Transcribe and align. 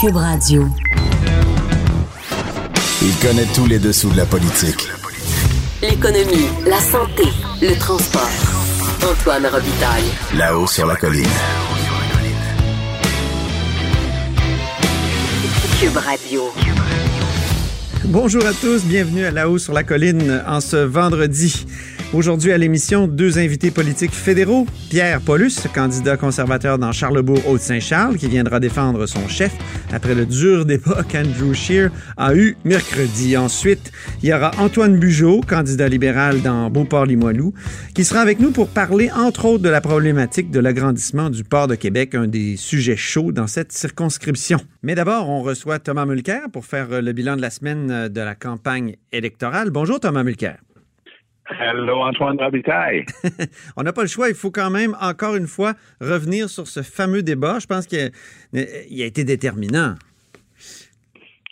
Cube 0.00 0.16
Radio. 0.16 0.66
Il 3.02 3.14
connaît 3.22 3.46
tous 3.54 3.66
les 3.66 3.78
dessous 3.78 4.10
de 4.10 4.16
la 4.16 4.26
politique. 4.26 4.88
L'économie, 5.82 6.48
la 6.66 6.80
santé, 6.80 7.22
le 7.62 7.78
transport. 7.78 8.28
Antoine 9.08 9.46
Robitaille. 9.46 10.04
Là-haut 10.36 10.66
sur 10.66 10.86
la 10.86 10.96
colline. 10.96 11.24
Cube 15.80 15.96
Radio. 15.96 16.42
Bonjour 18.06 18.44
à 18.46 18.52
tous, 18.52 18.84
bienvenue 18.84 19.24
à 19.24 19.30
La 19.30 19.48
Haut 19.48 19.58
sur 19.58 19.72
la 19.72 19.82
colline 19.84 20.42
en 20.46 20.60
ce 20.60 20.76
vendredi. 20.76 21.66
Aujourd'hui 22.14 22.52
à 22.52 22.58
l'émission, 22.58 23.08
deux 23.08 23.40
invités 23.40 23.72
politiques 23.72 24.12
fédéraux. 24.12 24.68
Pierre 24.88 25.20
Paulus, 25.20 25.50
candidat 25.74 26.16
conservateur 26.16 26.78
dans 26.78 26.92
Charlebourg-Haute-Saint-Charles, 26.92 28.18
qui 28.18 28.28
viendra 28.28 28.60
défendre 28.60 29.06
son 29.06 29.26
chef 29.26 29.52
après 29.92 30.14
le 30.14 30.24
dur 30.24 30.64
débat 30.64 31.02
qu'Andrew 31.10 31.52
Scheer 31.54 31.90
a 32.16 32.36
eu 32.36 32.56
mercredi. 32.64 33.36
Ensuite, 33.36 33.90
il 34.22 34.28
y 34.28 34.32
aura 34.32 34.52
Antoine 34.58 34.96
Bugeaud, 34.96 35.40
candidat 35.40 35.88
libéral 35.88 36.40
dans 36.40 36.70
Beauport-Limoilou, 36.70 37.52
qui 37.96 38.04
sera 38.04 38.20
avec 38.20 38.38
nous 38.38 38.52
pour 38.52 38.68
parler 38.68 39.10
entre 39.10 39.46
autres 39.46 39.64
de 39.64 39.68
la 39.68 39.80
problématique 39.80 40.52
de 40.52 40.60
l'agrandissement 40.60 41.30
du 41.30 41.42
port 41.42 41.66
de 41.66 41.74
Québec, 41.74 42.14
un 42.14 42.28
des 42.28 42.56
sujets 42.56 42.96
chauds 42.96 43.32
dans 43.32 43.48
cette 43.48 43.72
circonscription. 43.72 44.60
Mais 44.84 44.94
d'abord, 44.94 45.28
on 45.28 45.42
reçoit 45.42 45.80
Thomas 45.80 46.06
Mulcair 46.06 46.42
pour 46.52 46.64
faire 46.64 47.02
le 47.02 47.12
bilan 47.12 47.34
de 47.34 47.42
la 47.42 47.50
semaine 47.50 48.06
de 48.06 48.20
la 48.20 48.36
campagne 48.36 48.94
électorale. 49.10 49.70
Bonjour 49.70 49.98
Thomas 49.98 50.22
Mulcair. 50.22 50.58
Hello, 51.50 52.00
Antoine 52.00 52.38
Robitaille. 52.40 53.04
On 53.76 53.82
n'a 53.82 53.92
pas 53.92 54.02
le 54.02 54.08
choix. 54.08 54.28
Il 54.28 54.34
faut 54.34 54.50
quand 54.50 54.70
même, 54.70 54.96
encore 55.00 55.36
une 55.36 55.46
fois, 55.46 55.74
revenir 56.00 56.48
sur 56.48 56.66
ce 56.66 56.82
fameux 56.82 57.22
débat. 57.22 57.58
Je 57.58 57.66
pense 57.66 57.86
qu'il 57.86 58.10
a, 58.54 59.06
été 59.06 59.24
déterminant. 59.24 59.94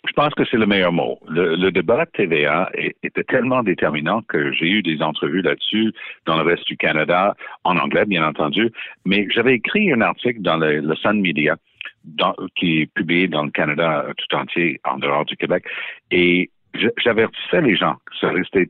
Je 0.05 0.11
pense 0.13 0.33
que 0.33 0.43
c'est 0.49 0.57
le 0.57 0.65
meilleur 0.65 0.91
mot. 0.91 1.19
Le, 1.29 1.55
le 1.55 1.71
débat 1.71 2.05
de 2.05 2.11
TVA 2.11 2.71
était 3.03 3.23
tellement 3.23 3.63
déterminant 3.63 4.21
que 4.23 4.51
j'ai 4.51 4.67
eu 4.67 4.81
des 4.81 5.01
entrevues 5.01 5.41
là-dessus 5.41 5.93
dans 6.25 6.37
le 6.37 6.43
reste 6.43 6.67
du 6.67 6.75
Canada, 6.75 7.35
en 7.63 7.77
anglais, 7.77 8.05
bien 8.05 8.27
entendu. 8.27 8.71
Mais 9.05 9.27
j'avais 9.33 9.53
écrit 9.53 9.93
un 9.93 10.01
article 10.01 10.41
dans 10.41 10.57
le, 10.57 10.81
le 10.81 10.95
Sun 10.95 11.21
Media 11.21 11.55
dans, 12.03 12.35
qui 12.55 12.81
est 12.81 12.85
publié 12.87 13.27
dans 13.27 13.43
le 13.43 13.51
Canada 13.51 14.07
tout 14.17 14.35
entier, 14.35 14.81
en 14.83 14.97
dehors 14.97 15.25
du 15.25 15.37
Québec. 15.37 15.65
Et 16.11 16.49
j'avertissais 16.97 17.61
les 17.61 17.75
gens 17.75 17.95
que 18.05 18.17
ça 18.19 18.29
restait 18.29 18.69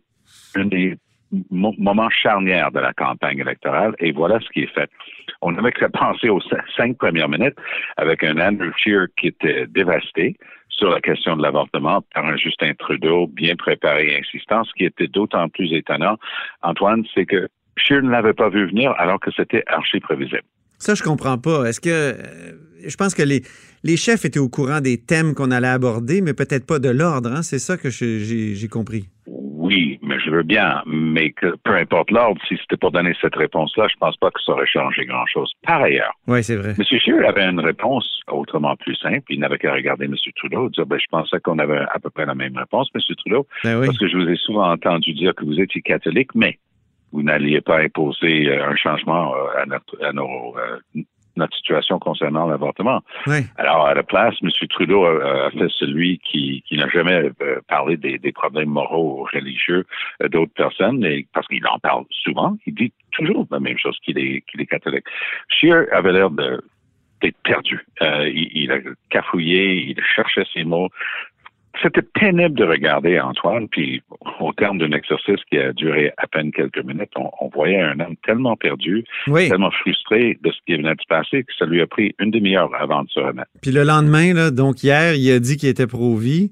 un 0.55 0.66
des 0.66 0.97
moment 1.50 2.09
charnière 2.09 2.72
de 2.72 2.80
la 2.80 2.94
campagne 2.94 3.39
électorale 3.39 3.95
et 4.00 4.12
voilà 4.12 4.39
ce 4.39 4.50
qui 4.50 4.62
est 4.62 4.73
fait. 4.73 4.89
On 5.42 5.56
avait 5.58 5.72
que 5.72 5.86
penser 5.86 6.30
aux 6.30 6.42
cinq 6.78 6.98
premières 6.98 7.30
minutes 7.30 7.56
avec 7.98 8.23
un 8.23 8.38
Andrew 8.40 8.72
Scheer 8.78 9.08
qui 9.17 9.28
était 9.28 9.67
dévasté 9.67 10.38
sur 10.70 10.90
la 10.90 11.02
question 11.02 11.36
de 11.38 11.44
l'avortement 11.44 12.02
par 12.14 12.25
un 12.25 12.38
Justin 12.38 12.73
Trudeau 12.78 13.28
bien 13.28 13.56
préparé 13.56 14.14
et 14.14 14.20
insistant. 14.20 14.64
Ce 14.64 14.72
qui 14.73 14.86
était 14.86 15.08
d'autant 15.08 15.50
plus 15.50 15.72
étonnant, 15.74 16.18
Antoine, 16.62 17.03
c'est 17.13 17.25
que 17.25 17.47
Scheer 17.78 18.02
ne 18.02 18.09
l'avait 18.09 18.34
pas 18.34 18.50
vu 18.50 18.68
venir 18.68 18.94
alors 18.97 19.19
que 19.19 19.31
c'était 19.36 19.63
archi 19.68 20.00
prévisible. 20.00 20.44
Ça, 20.78 20.96
je 20.96 21.03
comprends 21.03 21.38
pas. 21.38 21.66
Est-ce 21.66 21.80
que 21.80 21.90
euh, 21.90 22.13
je 22.86 22.96
pense 22.96 23.13
que 23.13 23.24
les, 23.24 23.44
les 23.84 23.97
chefs 23.97 24.25
étaient 24.25 24.40
au 24.40 24.50
courant 24.50 24.81
des 24.81 24.97
thèmes 24.97 25.34
qu'on 25.34 25.52
allait 25.52 25.68
aborder, 25.68 26.22
mais 26.22 26.34
peut-être 26.34 26.66
pas 26.66 26.80
de 26.80 26.90
l'ordre. 26.90 27.31
Hein? 27.31 27.41
C'est 27.41 27.59
ça 27.59 27.78
que 27.78 27.90
j'ai 27.90 28.68
compris. 28.69 29.06
Oui, 29.73 30.00
mais 30.03 30.19
je 30.19 30.29
veux 30.29 30.44
bien, 30.44 30.84
mais 30.85 31.31
que 31.31 31.56
peu 31.63 31.75
importe 31.75 32.11
l'ordre, 32.11 32.39
si 32.47 32.57
c'était 32.57 32.78
pour 32.78 32.91
donner 32.91 33.13
cette 33.19 33.35
réponse-là, 33.35 33.88
je 33.91 33.97
pense 33.97 34.16
pas 34.17 34.29
que 34.29 34.39
ça 34.45 34.51
aurait 34.51 34.67
changé 34.67 35.06
grand-chose. 35.06 35.51
Par 35.63 35.81
ailleurs, 35.81 36.13
oui, 36.28 36.44
c'est 36.44 36.56
vrai. 36.56 36.75
M. 36.78 37.00
Scheer 37.00 37.28
avait 37.28 37.44
une 37.44 37.59
réponse 37.59 38.07
autrement 38.28 38.75
plus 38.75 38.95
simple. 38.95 39.23
Il 39.29 39.39
n'avait 39.39 39.57
qu'à 39.57 39.73
regarder 39.73 40.06
M. 40.06 40.16
Trudeau 40.35 40.67
et 40.67 40.69
dire, 40.72 40.85
ben, 40.85 41.00
je 41.00 41.07
pensais 41.09 41.39
qu'on 41.39 41.57
avait 41.59 41.79
à 41.91 42.00
peu 42.00 42.09
près 42.09 42.25
la 42.25 42.35
même 42.35 42.56
réponse, 42.56 42.89
M. 42.94 43.01
Trudeau, 43.17 43.47
ben 43.63 43.79
oui. 43.79 43.88
parce 43.88 43.97
que 43.97 44.07
je 44.07 44.17
vous 44.17 44.29
ai 44.29 44.35
souvent 44.35 44.72
entendu 44.72 45.13
dire 45.13 45.33
que 45.33 45.44
vous 45.44 45.59
étiez 45.59 45.81
catholique, 45.81 46.35
mais 46.35 46.59
vous 47.12 47.23
n'alliez 47.23 47.62
pas 47.62 47.79
imposer 47.79 48.50
euh, 48.50 48.69
un 48.69 48.75
changement 48.75 49.33
euh, 49.35 49.62
à, 49.62 49.66
notre, 49.66 50.03
à 50.03 50.13
nos, 50.13 50.56
euh, 50.57 51.01
notre 51.35 51.55
situation 51.57 51.99
concernant 51.99 52.47
l'avortement. 52.47 53.01
Oui. 53.27 53.39
Alors, 53.57 53.85
à 53.85 53.94
la 53.94 54.03
place, 54.03 54.35
M. 54.41 54.49
Trudeau 54.69 55.05
a, 55.05 55.47
a 55.47 55.51
fait 55.51 55.69
celui 55.69 56.19
qui, 56.19 56.63
qui 56.67 56.77
n'a 56.77 56.88
jamais 56.89 57.31
euh, 57.41 57.59
parlé 57.67 57.97
des, 57.97 58.17
des, 58.17 58.31
problèmes 58.31 58.69
moraux 58.69 59.19
ou 59.19 59.23
religieux 59.23 59.85
euh, 60.21 60.29
d'autres 60.29 60.53
personnes, 60.53 61.03
et, 61.05 61.27
parce 61.33 61.47
qu'il 61.47 61.66
en 61.67 61.79
parle 61.79 62.05
souvent. 62.09 62.57
Il 62.66 62.75
dit 62.75 62.94
toujours 63.11 63.47
la 63.51 63.59
même 63.59 63.77
chose 63.77 63.97
qu'il 64.03 64.17
est, 64.17 64.44
qu'il 64.49 64.61
est 64.61 64.66
catholique. 64.66 65.05
Scheer 65.47 65.85
avait 65.91 66.11
l'air 66.11 66.29
de 66.29 66.63
d'être 67.21 67.38
perdu. 67.44 67.85
Euh, 68.01 68.27
il, 68.27 68.50
il, 68.53 68.71
a 68.71 68.79
cafouillé, 69.09 69.75
il 69.75 70.03
cherchait 70.13 70.44
ses 70.53 70.65
mots. 70.65 70.89
C'était 71.81 72.01
pénible 72.01 72.53
de 72.56 72.66
regarder 72.66 73.19
Antoine, 73.19 73.67
puis 73.67 74.01
au 74.39 74.53
terme 74.53 74.78
d'un 74.78 74.91
exercice 74.91 75.39
qui 75.50 75.57
a 75.57 75.73
duré 75.73 76.11
à 76.17 76.28
peine 76.28 76.51
quelques 76.51 76.84
minutes, 76.84 77.09
on, 77.16 77.29
on 77.41 77.50
voyait 77.50 77.81
un 77.81 78.00
homme 78.00 78.16
tellement 78.25 78.56
perdu, 78.56 79.03
oui. 79.28 79.50
tellement 79.50 79.72
frustré 79.72 80.38
de 80.44 80.51
ce 80.51 80.57
qui 80.67 80.75
venait 80.75 80.94
de 80.94 81.01
se 81.01 81.07
passer 81.07 81.44
que 81.44 81.53
ça 81.57 81.66
lui 81.66 81.81
a 81.81 81.88
pris 81.88 82.13
une 82.19 82.31
demi-heure 82.31 82.69
avant 82.79 83.03
de 83.03 83.09
se 83.09 83.19
remettre. 83.19 83.50
Puis 83.62 83.72
le 83.72 83.83
lendemain, 83.83 84.33
là, 84.33 84.51
donc 84.51 84.83
hier, 84.83 85.16
il 85.16 85.31
a 85.31 85.39
dit 85.39 85.57
qu'il 85.57 85.69
était 85.69 85.88
pro-vie 85.88 86.51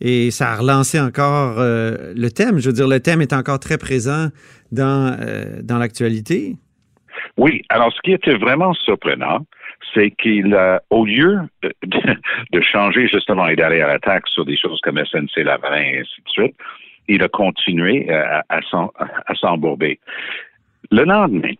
et 0.00 0.30
ça 0.30 0.50
a 0.50 0.56
relancé 0.56 0.98
encore 0.98 1.60
euh, 1.60 2.12
le 2.16 2.28
thème. 2.30 2.58
Je 2.58 2.68
veux 2.68 2.74
dire, 2.74 2.88
le 2.88 3.00
thème 3.00 3.20
est 3.20 3.32
encore 3.32 3.60
très 3.60 3.78
présent 3.78 4.28
dans, 4.72 5.16
euh, 5.20 5.60
dans 5.62 5.78
l'actualité. 5.78 6.56
Oui, 7.36 7.62
alors 7.68 7.92
ce 7.92 8.00
qui 8.02 8.12
était 8.12 8.36
vraiment 8.36 8.72
surprenant, 8.74 9.46
c'est 9.94 10.10
qu'il 10.12 10.54
a, 10.54 10.80
au 10.90 11.04
lieu 11.04 11.40
de, 11.62 12.60
changer 12.60 13.08
justement 13.08 13.46
et 13.48 13.56
d'aller 13.56 13.80
à 13.80 13.88
l'attaque 13.88 14.28
sur 14.28 14.44
des 14.44 14.56
choses 14.56 14.80
comme 14.82 15.02
SNC 15.04 15.44
Lavalin 15.44 15.82
et 15.82 15.98
ainsi 16.00 16.22
de 16.24 16.28
suite, 16.28 16.56
il 17.08 17.22
a 17.22 17.28
continué 17.28 18.10
à, 18.12 18.44
à 18.48 19.34
s'embourber. 19.34 19.98
Le 20.90 21.04
lendemain, 21.04 21.54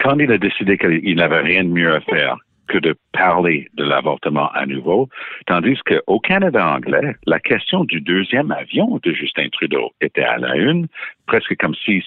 quand 0.00 0.18
il 0.18 0.30
a 0.32 0.38
décidé 0.38 0.78
qu'il 0.78 1.16
n'avait 1.16 1.40
rien 1.40 1.64
de 1.64 1.70
mieux 1.70 1.94
à 1.94 2.00
faire 2.00 2.36
que 2.68 2.78
de 2.78 2.94
parler 3.12 3.68
de 3.74 3.84
l'avortement 3.84 4.50
à 4.52 4.66
nouveau, 4.66 5.08
tandis 5.46 5.78
qu'au 5.86 6.18
Canada 6.18 6.66
anglais, 6.66 7.14
la 7.26 7.38
question 7.38 7.84
du 7.84 8.00
deuxième 8.00 8.50
avion 8.50 8.98
de 9.02 9.12
Justin 9.12 9.48
Trudeau 9.50 9.92
était 10.00 10.24
à 10.24 10.38
la 10.38 10.56
une, 10.56 10.88
presque 11.26 11.56
comme 11.58 11.74
si 11.74 12.02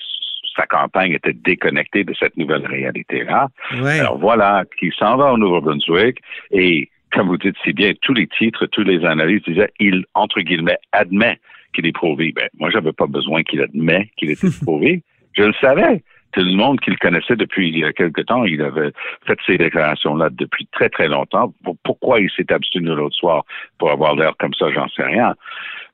sa 0.55 0.65
campagne 0.65 1.13
était 1.13 1.33
déconnectée 1.33 2.03
de 2.03 2.13
cette 2.13 2.37
nouvelle 2.37 2.65
réalité-là. 2.65 3.47
Ouais. 3.81 3.99
Alors 3.99 4.17
voilà, 4.17 4.63
qui 4.79 4.91
s'en 4.97 5.17
va 5.17 5.33
au 5.33 5.37
Nouveau-Brunswick 5.37 6.19
et, 6.51 6.89
comme 7.11 7.27
vous 7.27 7.37
dites 7.37 7.55
si 7.63 7.73
bien, 7.73 7.93
tous 8.01 8.13
les 8.13 8.27
titres, 8.27 8.65
tous 8.67 8.83
les 8.83 9.05
analyses 9.05 9.43
disaient, 9.43 9.71
il, 9.79 10.05
entre 10.13 10.41
guillemets, 10.41 10.77
admet 10.91 11.39
qu'il 11.73 11.85
est 11.85 11.91
pro-vie. 11.91 12.33
Ben, 12.33 12.49
moi, 12.57 12.69
j'avais 12.69 12.93
pas 12.93 13.07
besoin 13.07 13.43
qu'il 13.43 13.61
admet 13.61 14.09
qu'il 14.17 14.31
était 14.31 14.47
pro-vie. 14.63 15.01
Je 15.33 15.43
le 15.43 15.53
savais. 15.61 16.03
Tout 16.31 16.41
le 16.41 16.55
monde 16.55 16.79
qui 16.79 16.91
le 16.91 16.97
connaissait 16.97 17.35
depuis 17.35 17.83
quelque 17.97 18.21
temps, 18.21 18.43
il 18.43 18.61
avait 18.61 18.91
fait 19.25 19.39
ces 19.47 19.57
déclarations-là 19.57 20.29
depuis 20.31 20.67
très, 20.71 20.89
très 20.89 21.07
longtemps. 21.07 21.53
Pourquoi 21.83 22.19
il 22.19 22.29
s'est 22.29 22.51
abstenu 22.53 22.89
l'autre 22.89 23.15
soir 23.15 23.45
pour 23.79 23.89
avoir 23.89 24.15
l'air 24.15 24.33
comme 24.37 24.53
ça, 24.53 24.71
j'en 24.71 24.87
sais 24.89 25.03
rien. 25.03 25.33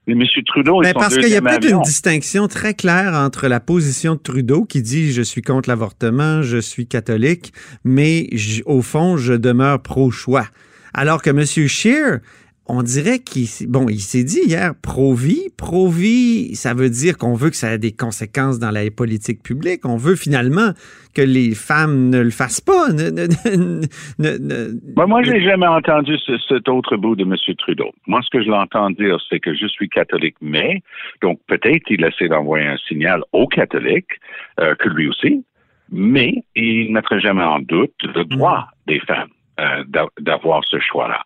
Mais 0.07 0.13
M. 0.13 0.21
Trudeau 0.45 0.81
Mais 0.81 0.93
parce 0.93 1.17
qu'il 1.17 1.29
y 1.29 1.35
a 1.35 1.41
peut-être 1.41 1.69
une 1.69 1.81
distinction 1.81 2.47
très 2.47 2.73
claire 2.73 3.13
entre 3.13 3.47
la 3.47 3.59
position 3.59 4.15
de 4.15 4.19
Trudeau 4.19 4.63
qui 4.65 4.81
dit 4.81 5.11
je 5.11 5.21
suis 5.21 5.41
contre 5.41 5.69
l'avortement, 5.69 6.41
je 6.41 6.57
suis 6.57 6.87
catholique, 6.87 7.53
mais 7.83 8.29
au 8.65 8.81
fond, 8.81 9.17
je 9.17 9.33
demeure 9.33 9.81
pro-choix. 9.81 10.47
Alors 10.93 11.21
que 11.21 11.29
M. 11.29 11.43
Scheer, 11.45 12.19
on 12.67 12.81
dirait 12.81 13.19
qu'il 13.19 13.47
bon, 13.69 13.87
il 13.89 13.99
s'est 13.99 14.23
dit 14.23 14.41
hier 14.47 14.73
pro-vie. 14.81 15.49
Pro-vie, 15.57 16.55
ça 16.55 16.73
veut 16.73 16.89
dire 16.89 17.17
qu'on 17.17 17.33
veut 17.33 17.49
que 17.49 17.55
ça 17.55 17.73
ait 17.73 17.77
des 17.77 17.91
conséquences 17.91 18.59
dans 18.59 18.71
la 18.71 18.89
politique 18.89 19.43
publique. 19.43 19.85
On 19.85 19.97
veut 19.97 20.15
finalement 20.15 20.71
que 21.13 21.21
les 21.21 21.53
femmes 21.53 22.09
ne 22.09 22.19
le 22.19 22.31
fassent 22.31 22.61
pas. 22.61 22.89
Ne, 22.89 23.09
ne, 23.09 24.37
ne, 24.37 24.95
ben 24.95 25.05
moi, 25.05 25.21
j'ai 25.23 25.41
jamais 25.41 25.67
entendu 25.67 26.17
ce, 26.17 26.37
cet 26.47 26.67
autre 26.67 26.97
bout 26.97 27.15
de 27.15 27.23
M. 27.23 27.35
Trudeau. 27.57 27.91
Moi, 28.07 28.21
ce 28.23 28.29
que 28.29 28.43
je 28.43 28.49
l'entends 28.49 28.89
dire, 28.89 29.17
c'est 29.29 29.39
que 29.39 29.53
je 29.53 29.67
suis 29.67 29.89
catholique, 29.89 30.35
mais 30.41 30.81
donc 31.21 31.39
peut-être 31.47 31.83
il 31.89 32.03
essaie 32.03 32.27
d'envoyer 32.27 32.65
un 32.65 32.77
signal 32.87 33.23
aux 33.31 33.47
catholiques 33.47 34.19
euh, 34.59 34.75
que 34.75 34.89
lui 34.89 35.07
aussi, 35.07 35.45
mais 35.91 36.43
il 36.55 36.89
ne 36.89 36.93
mettrait 36.93 37.19
jamais 37.19 37.43
en 37.43 37.59
doute 37.59 37.93
le 38.03 38.25
droit 38.25 38.67
des 38.87 38.99
femmes. 38.99 39.29
Euh, 39.57 39.85
d'avoir 40.19 40.65
ce 40.65 40.77
choix-là. 40.79 41.21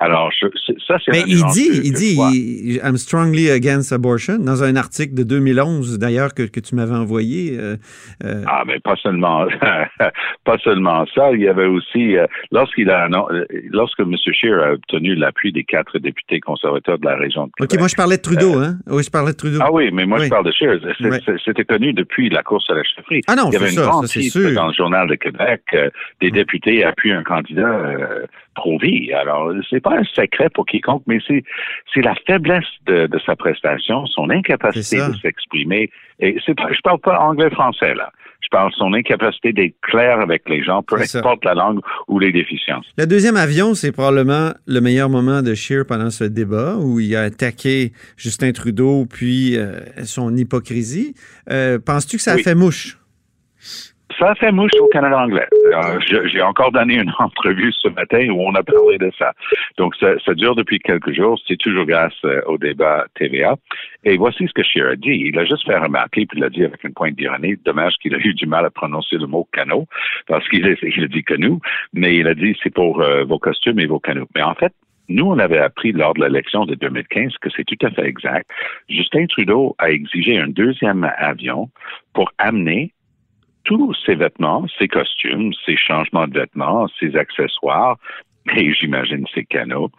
Alors, 0.00 0.30
ça, 0.86 0.96
c'est 1.04 1.10
Mais 1.10 1.24
il 1.26 1.44
dit, 1.52 1.68
il 1.84 1.92
dit, 1.92 2.78
I'm 2.84 2.96
strongly 2.96 3.50
against 3.50 3.92
abortion, 3.92 4.38
dans 4.38 4.62
un 4.62 4.76
article 4.76 5.14
de 5.14 5.24
2011, 5.24 5.98
d'ailleurs, 5.98 6.34
que, 6.34 6.44
que 6.44 6.60
tu 6.60 6.76
m'avais 6.76 6.94
envoyé. 6.94 7.58
Euh, 7.58 7.76
euh, 8.24 8.44
Ah, 8.46 8.62
mais 8.64 8.78
pas 8.78 8.94
seulement, 8.96 9.46
pas 10.44 10.58
seulement 10.58 11.04
ça. 11.14 11.32
Il 11.32 11.40
y 11.40 11.48
avait 11.48 11.66
aussi, 11.66 12.16
euh, 12.16 12.26
lorsqu'il 12.52 12.90
a, 12.90 13.08
non, 13.08 13.26
lorsque 13.70 13.98
M. 14.00 14.14
Scheer 14.32 14.62
a 14.62 14.72
obtenu 14.74 15.16
l'appui 15.16 15.52
des 15.52 15.64
quatre 15.64 15.98
députés 15.98 16.38
conservateurs 16.38 16.98
de 16.98 17.04
la 17.04 17.16
région 17.16 17.46
de 17.46 17.52
Québec. 17.56 17.72
OK, 17.72 17.78
moi, 17.80 17.88
je 17.88 17.96
parlais 17.96 18.16
de 18.18 18.22
Trudeau, 18.22 18.58
hein? 18.58 18.76
Oui, 18.86 19.02
je 19.02 19.10
parlais 19.10 19.32
de 19.32 19.36
Trudeau. 19.36 19.58
Ah 19.60 19.72
oui, 19.72 19.90
mais 19.92 20.06
moi, 20.06 20.18
je 20.18 20.28
parle 20.28 20.46
de 20.46 20.52
Scheer. 20.52 20.78
C'était 21.44 21.64
connu 21.64 21.92
depuis 21.92 22.30
la 22.30 22.44
course 22.44 22.70
à 22.70 22.74
la 22.74 22.84
chefferie. 22.84 23.22
Ah 23.26 23.34
non, 23.34 23.48
Il 23.48 23.54
y 23.54 23.56
avait 23.56 23.70
une 23.70 23.78
ça, 23.78 23.82
grande 23.82 24.06
ça, 24.06 24.20
titre 24.20 24.54
dans 24.54 24.68
le 24.68 24.74
Journal 24.74 25.08
de 25.08 25.16
Québec. 25.16 25.62
des 26.20 26.30
députés 26.30 26.84
appuient 26.84 27.12
un 27.12 27.24
candidat 27.24 27.80
pro-vie. 28.54 29.12
Alors, 29.12 29.52
c'est 29.70 29.80
pas 29.88 29.98
un 29.98 30.04
secret 30.04 30.48
pour 30.50 30.66
quiconque, 30.66 31.02
mais 31.06 31.18
c'est, 31.26 31.42
c'est 31.92 32.02
la 32.02 32.14
faiblesse 32.26 32.64
de, 32.86 33.06
de, 33.06 33.18
sa 33.24 33.36
prestation, 33.36 34.06
son 34.06 34.30
incapacité 34.30 34.98
de 34.98 35.16
s'exprimer. 35.16 35.90
Et 36.20 36.36
c'est 36.44 36.54
pas, 36.54 36.68
je 36.72 36.80
parle 36.80 36.98
pas 37.00 37.18
anglais-français, 37.18 37.94
là. 37.94 38.10
Je 38.40 38.48
parle 38.50 38.70
de 38.70 38.76
son 38.76 38.94
incapacité 38.94 39.52
d'être 39.52 39.74
clair 39.82 40.20
avec 40.20 40.48
les 40.48 40.62
gens, 40.62 40.82
peu 40.82 40.96
importe 40.96 41.44
la 41.44 41.54
langue 41.54 41.80
ou 42.06 42.18
les 42.18 42.32
déficiences. 42.32 42.86
Le 42.96 43.06
deuxième 43.06 43.36
avion, 43.36 43.74
c'est 43.74 43.92
probablement 43.92 44.52
le 44.66 44.80
meilleur 44.80 45.08
moment 45.08 45.42
de 45.42 45.54
Scheer 45.54 45.84
pendant 45.86 46.10
ce 46.10 46.24
débat 46.24 46.76
où 46.76 47.00
il 47.00 47.14
a 47.16 47.22
attaqué 47.22 47.92
Justin 48.16 48.52
Trudeau 48.52 49.06
puis 49.06 49.56
euh, 49.56 49.80
son 50.04 50.34
hypocrisie. 50.36 51.14
Euh, 51.50 51.78
penses-tu 51.84 52.16
que 52.16 52.22
ça 52.22 52.34
a 52.34 52.38
fait 52.38 52.54
mouche? 52.54 52.97
Ça 54.18 54.34
fait 54.34 54.52
mouche 54.52 54.72
au 54.80 54.88
Canada 54.88 55.18
anglais. 55.18 55.46
Euh, 55.52 55.98
j'ai 56.26 56.42
encore 56.42 56.72
donné 56.72 56.94
une 56.94 57.12
entrevue 57.18 57.72
ce 57.72 57.88
matin 57.88 58.28
où 58.30 58.40
on 58.40 58.54
a 58.54 58.62
parlé 58.62 58.98
de 58.98 59.10
ça. 59.18 59.32
Donc, 59.76 59.94
ça, 59.96 60.18
ça 60.24 60.34
dure 60.34 60.54
depuis 60.54 60.78
quelques 60.78 61.12
jours. 61.12 61.38
C'est 61.46 61.58
toujours 61.58 61.84
grâce 61.84 62.14
euh, 62.24 62.40
au 62.46 62.56
débat 62.56 63.06
TVA. 63.14 63.56
Et 64.04 64.16
voici 64.16 64.46
ce 64.46 64.52
que 64.52 64.62
Scheer 64.62 64.88
a 64.88 64.96
dit. 64.96 65.22
Il 65.26 65.38
a 65.38 65.44
juste 65.44 65.66
fait 65.66 65.76
remarquer, 65.76 66.26
puis 66.26 66.38
il 66.38 66.44
a 66.44 66.50
dit 66.50 66.64
avec 66.64 66.82
une 66.84 66.94
pointe 66.94 67.16
d'ironie, 67.16 67.56
dommage 67.64 67.94
qu'il 68.00 68.14
a 68.14 68.18
eu 68.18 68.34
du 68.34 68.46
mal 68.46 68.64
à 68.64 68.70
prononcer 68.70 69.16
le 69.16 69.26
mot 69.26 69.46
canot, 69.52 69.86
parce 70.26 70.48
qu'il 70.48 70.66
a, 70.66 70.74
dit 70.74 71.24
nous, 71.38 71.60
mais 71.92 72.16
il 72.16 72.26
a 72.26 72.34
dit 72.34 72.56
c'est 72.62 72.72
pour 72.72 73.02
euh, 73.02 73.24
vos 73.24 73.38
costumes 73.38 73.80
et 73.80 73.86
vos 73.86 74.00
canots. 74.00 74.28
Mais 74.34 74.42
en 74.42 74.54
fait, 74.54 74.72
nous, 75.08 75.24
on 75.24 75.38
avait 75.38 75.58
appris 75.58 75.92
lors 75.92 76.14
de 76.14 76.22
l'élection 76.22 76.66
de 76.66 76.74
2015 76.74 77.32
que 77.40 77.48
c'est 77.56 77.64
tout 77.64 77.86
à 77.86 77.90
fait 77.90 78.06
exact. 78.06 78.48
Justin 78.88 79.26
Trudeau 79.26 79.74
a 79.78 79.90
exigé 79.90 80.38
un 80.38 80.48
deuxième 80.48 81.10
avion 81.18 81.70
pour 82.12 82.30
amener 82.38 82.92
tous 83.68 83.94
ses 84.06 84.14
vêtements, 84.14 84.64
ses 84.78 84.88
costumes, 84.88 85.52
ses 85.66 85.76
changements 85.76 86.26
de 86.26 86.38
vêtements, 86.38 86.88
ses 86.98 87.14
accessoires, 87.16 87.98
et 88.56 88.72
j'imagine 88.72 89.26
ses 89.34 89.44
canaux, 89.44 89.90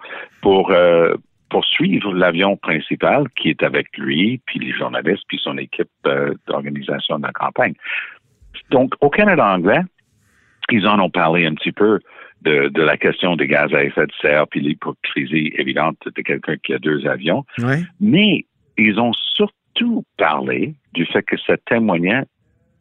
pour 0.42 0.72
euh, 0.72 1.14
poursuivre 1.52 2.12
l'avion 2.12 2.58
principal 2.58 3.30
qui 3.38 3.50
est 3.50 3.62
avec 3.62 3.96
lui, 3.96 4.42
puis 4.48 4.58
les 4.58 4.72
journalistes, 4.72 5.24
puis 5.28 5.40
son 5.44 5.56
équipe 5.60 5.88
euh, 6.08 6.34
d'organisation 6.48 7.20
de 7.20 7.28
la 7.28 7.32
campagne. 7.32 7.76
Donc, 8.72 8.94
au 9.02 9.12
Canada 9.12 9.46
anglais, 9.46 9.82
ils 10.72 10.88
en 10.88 11.00
ont 11.00 11.12
parlé 11.12 11.46
un 11.46 11.54
petit 11.54 11.72
peu 11.72 12.00
de, 12.42 12.70
de 12.70 12.82
la 12.82 12.98
question 12.98 13.36
des 13.36 13.46
gaz 13.46 13.72
à 13.76 13.84
effet 13.84 14.08
de 14.08 14.14
serre, 14.20 14.48
puis 14.48 14.62
l'hypocrisie 14.62 15.52
évidente 15.60 16.00
de 16.08 16.22
quelqu'un 16.24 16.58
qui 16.58 16.74
a 16.74 16.80
deux 16.80 17.06
avions. 17.06 17.46
Mais 18.00 18.46
ils 18.80 19.00
ont 19.00 19.14
surtout 19.14 20.04
parlé 20.18 20.74
du 20.94 21.06
fait 21.06 21.22
que 21.22 21.38
ça 21.38 21.56
témoignait 21.68 22.24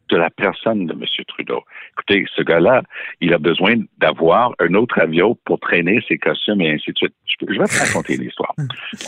de 0.09 0.17
la 0.17 0.29
personne 0.29 0.85
de 0.85 0.93
M. 0.93 1.05
Trudeau. 1.27 1.63
Écoutez, 1.93 2.25
ce 2.35 2.41
gars-là, 2.41 2.81
il 3.21 3.33
a 3.33 3.37
besoin 3.37 3.75
d'avoir 3.97 4.53
un 4.59 4.73
autre 4.73 4.99
avion 4.99 5.37
pour 5.45 5.59
traîner 5.59 6.01
ses 6.07 6.17
costumes 6.17 6.61
et 6.61 6.71
ainsi 6.71 6.91
de 6.91 6.97
suite. 6.97 7.13
Je, 7.39 7.45
vais 7.45 7.65
te 7.65 7.79
raconter 7.79 8.17
l'histoire. 8.17 8.53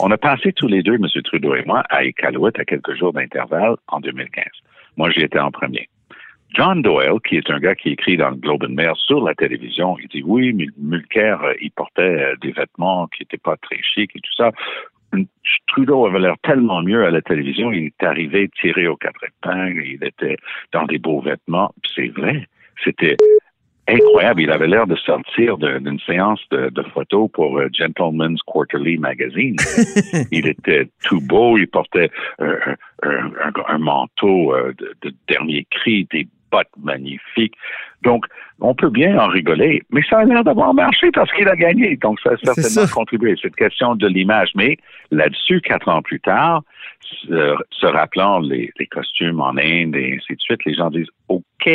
On 0.00 0.10
a 0.10 0.16
passé 0.16 0.52
tous 0.52 0.68
les 0.68 0.82
deux, 0.82 0.94
M. 0.94 1.06
Trudeau 1.24 1.54
et 1.54 1.64
moi, 1.66 1.82
à 1.90 2.04
Iqaluit 2.04 2.52
à 2.58 2.64
quelques 2.64 2.94
jours 2.94 3.12
d'intervalle 3.12 3.76
en 3.88 4.00
2015. 4.00 4.44
Moi, 4.96 5.10
j'y 5.10 5.22
étais 5.22 5.38
en 5.38 5.50
premier. 5.50 5.88
John 6.54 6.82
Doyle, 6.82 7.18
qui 7.26 7.36
est 7.36 7.50
un 7.50 7.58
gars 7.58 7.74
qui 7.74 7.90
écrit 7.90 8.18
dans 8.18 8.28
le 8.28 8.36
Globe 8.36 8.64
and 8.64 8.74
Mail 8.74 8.92
sur 8.96 9.24
la 9.24 9.34
télévision, 9.34 9.96
il 9.98 10.08
dit 10.08 10.22
oui, 10.22 10.52
Mulcair, 10.76 11.42
euh, 11.42 11.54
il 11.62 11.70
portait 11.70 12.02
euh, 12.02 12.36
des 12.42 12.52
vêtements 12.52 13.06
qui 13.06 13.22
n'étaient 13.22 13.38
pas 13.38 13.56
très 13.56 13.80
chics 13.82 14.14
et 14.14 14.20
tout 14.20 14.34
ça. 14.36 14.50
Trudeau 15.68 16.06
avait 16.06 16.20
l'air 16.20 16.36
tellement 16.42 16.82
mieux 16.82 17.04
à 17.04 17.10
la 17.10 17.22
télévision. 17.22 17.72
Il 17.72 17.86
est 17.86 18.02
arrivé 18.02 18.50
tiré 18.60 18.86
aux 18.86 18.96
quatre 18.96 19.24
épingles. 19.24 19.84
Il 19.84 20.04
était 20.04 20.36
dans 20.72 20.84
des 20.84 20.98
beaux 20.98 21.20
vêtements. 21.20 21.74
C'est 21.94 22.08
vrai. 22.08 22.46
C'était 22.84 23.16
incroyable. 23.88 24.42
Il 24.42 24.50
avait 24.50 24.68
l'air 24.68 24.86
de 24.86 24.96
sortir 24.96 25.58
d'une 25.58 25.98
séance 26.00 26.40
de, 26.50 26.82
photos 26.94 27.30
pour 27.32 27.58
euh, 27.58 27.68
Gentleman's 27.72 28.40
Quarterly 28.46 28.98
Magazine. 28.98 29.56
il 30.30 30.46
était 30.46 30.88
tout 31.04 31.20
beau. 31.20 31.58
Il 31.58 31.68
portait 31.68 32.10
un, 32.38 33.78
manteau 33.78 34.54
euh, 34.54 34.72
de, 34.78 34.94
de, 35.02 35.14
dernier 35.28 35.66
cri, 35.70 36.06
des 36.10 36.28
bottes 36.52 36.68
magnifiques. 36.80 37.54
Donc, 38.02 38.26
on 38.60 38.74
peut 38.74 38.90
bien 38.90 39.18
en 39.18 39.28
rigoler, 39.28 39.82
mais 39.90 40.02
ça 40.08 40.18
a 40.18 40.24
l'air 40.24 40.44
d'avoir 40.44 40.74
marché 40.74 41.10
parce 41.12 41.32
qu'il 41.32 41.48
a 41.48 41.56
gagné. 41.56 41.96
Donc, 41.96 42.20
ça 42.20 42.30
a 42.30 42.36
certainement 42.36 42.88
contribué. 42.92 43.34
C'est 43.40 43.48
une 43.48 43.54
question 43.54 43.94
de 43.96 44.06
l'image. 44.06 44.50
Mais 44.54 44.76
là-dessus, 45.10 45.60
quatre 45.60 45.88
ans 45.88 46.02
plus 46.02 46.20
tard, 46.20 46.62
se, 47.00 47.86
rappelant 47.86 48.38
les, 48.38 48.72
costumes 48.90 49.40
en 49.40 49.56
Inde 49.56 49.96
et 49.96 50.16
ainsi 50.16 50.34
de 50.34 50.40
suite, 50.40 50.64
les 50.64 50.74
gens 50.74 50.90
disent 50.90 51.10
OK, 51.28 51.70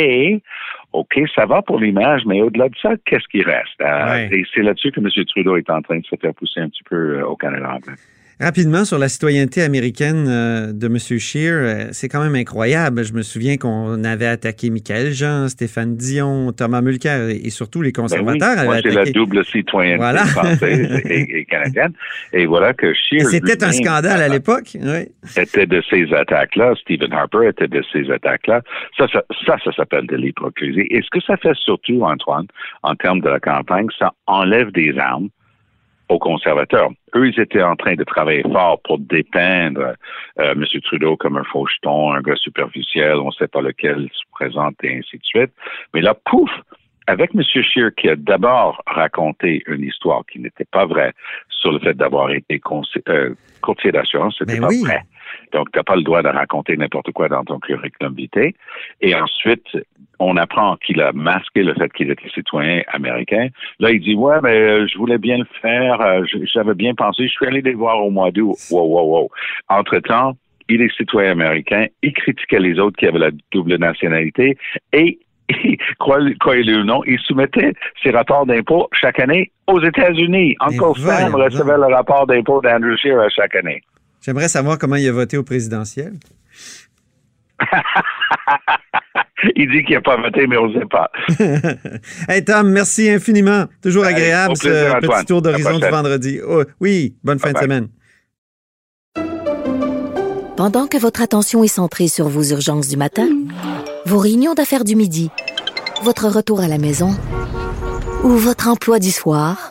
OK, 0.92 1.20
ça 1.34 1.46
va 1.46 1.62
pour 1.62 1.78
l'image, 1.78 2.22
mais 2.26 2.40
au-delà 2.40 2.68
de 2.68 2.76
ça, 2.80 2.92
qu'est-ce 3.04 3.28
qui 3.28 3.42
reste? 3.42 3.80
Euh, 3.80 4.28
et 4.30 4.44
c'est 4.54 4.62
là-dessus 4.62 4.92
que 4.92 5.00
M. 5.00 5.08
Trudeau 5.26 5.56
est 5.56 5.70
en 5.70 5.82
train 5.82 5.98
de 5.98 6.06
se 6.06 6.16
faire 6.16 6.34
pousser 6.34 6.60
un 6.60 6.68
petit 6.68 6.84
peu 6.84 7.18
euh, 7.18 7.26
au 7.26 7.36
Canada 7.36 7.74
anglais. 7.74 7.94
Rapidement, 8.40 8.84
sur 8.84 8.98
la 8.98 9.08
citoyenneté 9.08 9.62
américaine 9.62 10.26
euh, 10.28 10.72
de 10.72 10.86
M. 10.86 10.96
Scheer, 10.98 11.54
euh, 11.54 11.88
c'est 11.90 12.08
quand 12.08 12.22
même 12.22 12.36
incroyable. 12.36 13.04
Je 13.04 13.12
me 13.12 13.22
souviens 13.22 13.56
qu'on 13.56 14.04
avait 14.04 14.26
attaqué 14.26 14.70
Michael 14.70 15.10
Jean, 15.10 15.48
Stéphane 15.48 15.96
Dion, 15.96 16.52
Thomas 16.52 16.80
Mulcair 16.80 17.30
et, 17.30 17.50
surtout 17.50 17.82
les 17.82 17.90
conservateurs 17.90 18.54
ben 18.54 18.70
oui, 18.70 18.76
c'est 18.84 18.90
la 18.92 19.06
double 19.06 19.44
citoyenneté 19.44 20.18
française 20.28 21.02
et, 21.04 21.44
canadienne. 21.50 21.92
Et 22.32 22.46
voilà 22.46 22.74
que 22.74 22.94
Scheer... 22.94 23.26
C'était 23.26 23.64
un 23.64 23.72
scandale 23.72 24.22
à 24.22 24.28
l'époque, 24.28 24.76
oui. 24.80 25.08
Était 25.36 25.66
de 25.66 25.82
ces 25.90 26.12
attaques-là. 26.14 26.74
Stephen 26.80 27.12
Harper 27.12 27.48
était 27.48 27.66
de 27.66 27.82
ces 27.92 28.08
attaques-là. 28.08 28.62
Ça, 28.96 29.08
ça, 29.12 29.24
ça, 29.46 29.56
ça 29.64 29.72
s'appelle 29.72 30.06
de 30.06 30.14
l'hypocrisie. 30.14 30.86
Et 30.90 31.02
ce 31.02 31.10
que 31.10 31.20
ça 31.26 31.36
fait 31.38 31.56
surtout, 31.56 32.02
Antoine, 32.02 32.46
en 32.84 32.94
termes 32.94 33.20
de 33.20 33.30
la 33.30 33.40
campagne, 33.40 33.88
ça 33.98 34.12
enlève 34.28 34.70
des 34.70 34.96
armes 34.96 35.28
aux 36.08 36.18
conservateurs. 36.18 36.90
Eux, 37.14 37.28
ils 37.28 37.40
étaient 37.40 37.62
en 37.62 37.76
train 37.76 37.94
de 37.94 38.04
travailler 38.04 38.42
fort 38.42 38.80
pour 38.82 38.98
dépeindre 38.98 39.94
euh, 40.38 40.52
M. 40.52 40.64
Trudeau 40.82 41.16
comme 41.16 41.36
un 41.36 41.44
faucheton, 41.44 42.12
un 42.12 42.20
gars 42.20 42.36
superficiel, 42.36 43.16
on 43.16 43.26
ne 43.26 43.32
sait 43.32 43.48
pas 43.48 43.60
lequel 43.60 44.08
se 44.12 44.22
présente 44.32 44.74
et 44.82 44.98
ainsi 44.98 45.18
de 45.18 45.24
suite. 45.24 45.52
Mais 45.94 46.00
là, 46.00 46.14
pouf, 46.14 46.50
avec 47.06 47.34
M. 47.34 47.42
Scheer 47.42 47.94
qui 47.94 48.08
a 48.08 48.16
d'abord 48.16 48.82
raconté 48.86 49.62
une 49.66 49.82
histoire 49.82 50.24
qui 50.30 50.38
n'était 50.40 50.66
pas 50.66 50.84
vraie 50.84 51.12
sur 51.48 51.72
le 51.72 51.78
fait 51.78 51.94
d'avoir 51.94 52.30
été 52.30 52.60
euh, 53.08 53.34
courtier 53.62 53.92
d'assurance, 53.92 54.36
c'était 54.38 54.60
pas 54.60 54.68
vrai. 54.68 55.02
Donc, 55.52 55.72
tu 55.72 55.78
n'as 55.78 55.84
pas 55.84 55.96
le 55.96 56.02
droit 56.02 56.22
de 56.22 56.28
raconter 56.28 56.76
n'importe 56.76 57.10
quoi 57.12 57.28
dans 57.28 57.44
ton 57.44 57.58
curriculum 57.58 58.14
vitae. 58.14 58.52
Et 59.00 59.14
ensuite, 59.14 59.66
on 60.18 60.36
apprend 60.36 60.76
qu'il 60.76 61.00
a 61.00 61.12
masqué 61.12 61.62
le 61.62 61.74
fait 61.74 61.92
qu'il 61.92 62.10
était 62.10 62.28
citoyen 62.30 62.82
américain. 62.88 63.48
Là, 63.78 63.90
il 63.90 64.00
dit, 64.00 64.14
ouais, 64.14 64.40
mais 64.42 64.56
euh, 64.56 64.86
je 64.86 64.98
voulais 64.98 65.18
bien 65.18 65.38
le 65.38 65.46
faire, 65.60 66.00
euh, 66.00 66.24
j'avais 66.52 66.74
bien 66.74 66.94
pensé, 66.94 67.28
je 67.28 67.32
suis 67.32 67.46
allé 67.46 67.60
les 67.60 67.74
voir 67.74 68.04
au 68.04 68.10
mois 68.10 68.30
d'août. 68.30 68.56
Wow, 68.70 68.86
wow, 68.86 69.20
wow. 69.20 69.30
Entre-temps, 69.68 70.36
il 70.68 70.82
est 70.82 70.94
citoyen 70.96 71.32
américain, 71.32 71.86
il 72.02 72.12
critiquait 72.12 72.58
les 72.58 72.78
autres 72.78 72.96
qui 72.96 73.06
avaient 73.06 73.18
la 73.18 73.30
double 73.52 73.76
nationalité 73.76 74.58
et 74.92 75.18
croyez-le 75.98 76.80
ou 76.80 76.84
non, 76.84 77.02
il 77.06 77.18
soumettait 77.20 77.72
ses 78.02 78.10
rapports 78.10 78.44
d'impôts 78.44 78.88
chaque 78.92 79.18
année 79.18 79.50
aux 79.66 79.82
États-Unis. 79.82 80.56
Uncle 80.60 81.00
Sam 81.00 81.34
recevait 81.34 81.76
le 81.76 81.94
rapport 81.94 82.26
d'impôt 82.26 82.60
d'Andrew 82.60 82.96
Scheer 82.96 83.30
chaque 83.34 83.56
année. 83.56 83.80
J'aimerais 84.22 84.48
savoir 84.48 84.78
comment 84.78 84.96
il 84.96 85.08
a 85.08 85.12
voté 85.12 85.38
au 85.38 85.44
présidentiel. 85.44 86.12
il 89.56 89.70
dit 89.70 89.84
qu'il 89.84 89.94
n'a 89.94 90.00
pas 90.00 90.16
voté, 90.16 90.46
mais 90.46 90.56
on 90.56 90.68
ne 90.68 90.80
sait 90.80 90.86
pas. 90.86 91.10
hey 92.28 92.44
Tom, 92.44 92.70
merci 92.70 93.10
infiniment. 93.10 93.66
Toujours 93.82 94.04
agréable 94.04 94.56
ce 94.56 95.00
petit 95.00 95.26
tour 95.26 95.42
d'horizon 95.42 95.78
du 95.78 95.88
vendredi. 95.88 96.40
Oh, 96.46 96.62
oui, 96.80 97.16
bonne 97.22 97.38
fin 97.38 97.52
de 97.52 97.58
semaine. 97.58 97.88
Pendant 100.56 100.88
que 100.88 100.96
votre 100.96 101.22
attention 101.22 101.62
est 101.62 101.68
centrée 101.68 102.08
sur 102.08 102.28
vos 102.28 102.42
urgences 102.42 102.88
du 102.88 102.96
matin, 102.96 103.28
vos 104.06 104.18
réunions 104.18 104.54
d'affaires 104.54 104.82
du 104.82 104.96
midi, 104.96 105.30
votre 106.02 106.26
retour 106.26 106.60
à 106.60 106.66
la 106.66 106.78
maison 106.78 107.16
ou 108.24 108.30
votre 108.30 108.66
emploi 108.66 108.98
du 108.98 109.12
soir, 109.12 109.70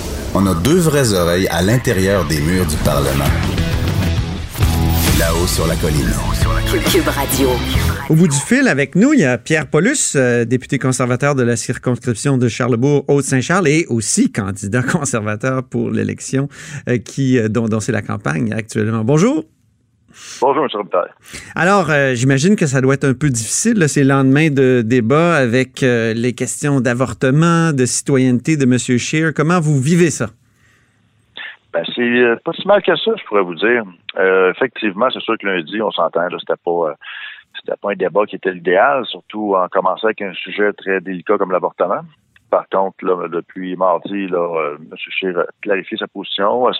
on 0.33 0.45
a 0.47 0.53
deux 0.55 0.79
vraies 0.79 1.13
oreilles 1.13 1.47
à 1.49 1.61
l'intérieur 1.61 2.25
des 2.25 2.39
murs 2.41 2.65
du 2.65 2.75
Parlement. 2.77 3.25
Là-haut 5.19 5.47
sur 5.47 5.67
la 5.67 5.75
colline. 5.75 6.09
Cube 6.89 7.07
Radio. 7.07 7.49
Au 8.09 8.15
bout 8.15 8.27
du 8.27 8.37
fil, 8.37 8.67
avec 8.67 8.95
nous, 8.95 9.13
il 9.13 9.19
y 9.19 9.25
a 9.25 9.37
Pierre 9.37 9.67
Paulus, 9.67 10.13
euh, 10.15 10.45
député 10.45 10.79
conservateur 10.79 11.35
de 11.35 11.43
la 11.43 11.55
circonscription 11.55 12.37
de 12.37 12.47
Charlebourg-Haute-Saint-Charles 12.47 13.67
et 13.67 13.85
aussi 13.89 14.31
candidat 14.31 14.81
conservateur 14.91 15.63
pour 15.63 15.91
l'élection 15.91 16.47
euh, 16.89 16.97
qui 16.97 17.37
euh, 17.37 17.49
dont, 17.49 17.67
dont 17.67 17.79
c'est 17.79 17.91
la 17.91 18.01
campagne 18.01 18.53
actuellement. 18.53 19.03
Bonjour. 19.03 19.45
Bonjour, 20.41 20.63
M. 20.63 20.69
Robitaille. 20.73 21.09
Alors, 21.55 21.89
euh, 21.89 22.13
j'imagine 22.13 22.55
que 22.55 22.65
ça 22.65 22.81
doit 22.81 22.95
être 22.95 23.05
un 23.05 23.13
peu 23.13 23.29
difficile, 23.29 23.77
là, 23.77 23.87
ces 23.87 24.03
lendemains 24.03 24.49
de 24.49 24.81
débat 24.81 25.35
avec 25.35 25.83
euh, 25.83 26.13
les 26.13 26.33
questions 26.33 26.81
d'avortement, 26.81 27.71
de 27.71 27.85
citoyenneté 27.85 28.57
de 28.57 28.63
M. 28.63 28.77
Scheer. 28.77 29.33
Comment 29.33 29.59
vous 29.59 29.79
vivez 29.79 30.09
ça? 30.09 30.27
Ben, 31.73 31.83
c'est 31.95 32.01
euh, 32.01 32.35
pas 32.43 32.51
si 32.53 32.67
mal 32.67 32.81
que 32.81 32.95
ça, 32.95 33.11
je 33.17 33.23
pourrais 33.25 33.43
vous 33.43 33.55
dire. 33.55 33.83
Effectivement, 34.51 35.07
c'est 35.13 35.21
sûr 35.21 35.37
que 35.39 35.47
lundi, 35.47 35.81
on 35.81 35.91
s'entend, 35.91 36.27
c'était 36.39 36.59
pas 36.63 36.95
c'était 37.59 37.77
pas 37.79 37.91
un 37.91 37.95
débat 37.95 38.25
qui 38.25 38.35
était 38.35 38.51
l'idéal, 38.51 39.05
surtout 39.05 39.55
en 39.55 39.67
commençant 39.67 40.07
avec 40.07 40.21
un 40.21 40.33
sujet 40.33 40.73
très 40.73 40.99
délicat 40.99 41.37
comme 41.37 41.51
l'avortement. 41.51 42.01
Par 42.49 42.67
contre, 42.69 43.05
là, 43.05 43.27
depuis 43.29 43.75
mardi, 43.77 44.27
là, 44.27 44.75
M. 44.79 44.95
Scheer 44.97 45.37
a 45.37 45.45
clarifié 45.61 45.97
sa 45.97 46.07
position, 46.07 46.67
a 46.67 46.71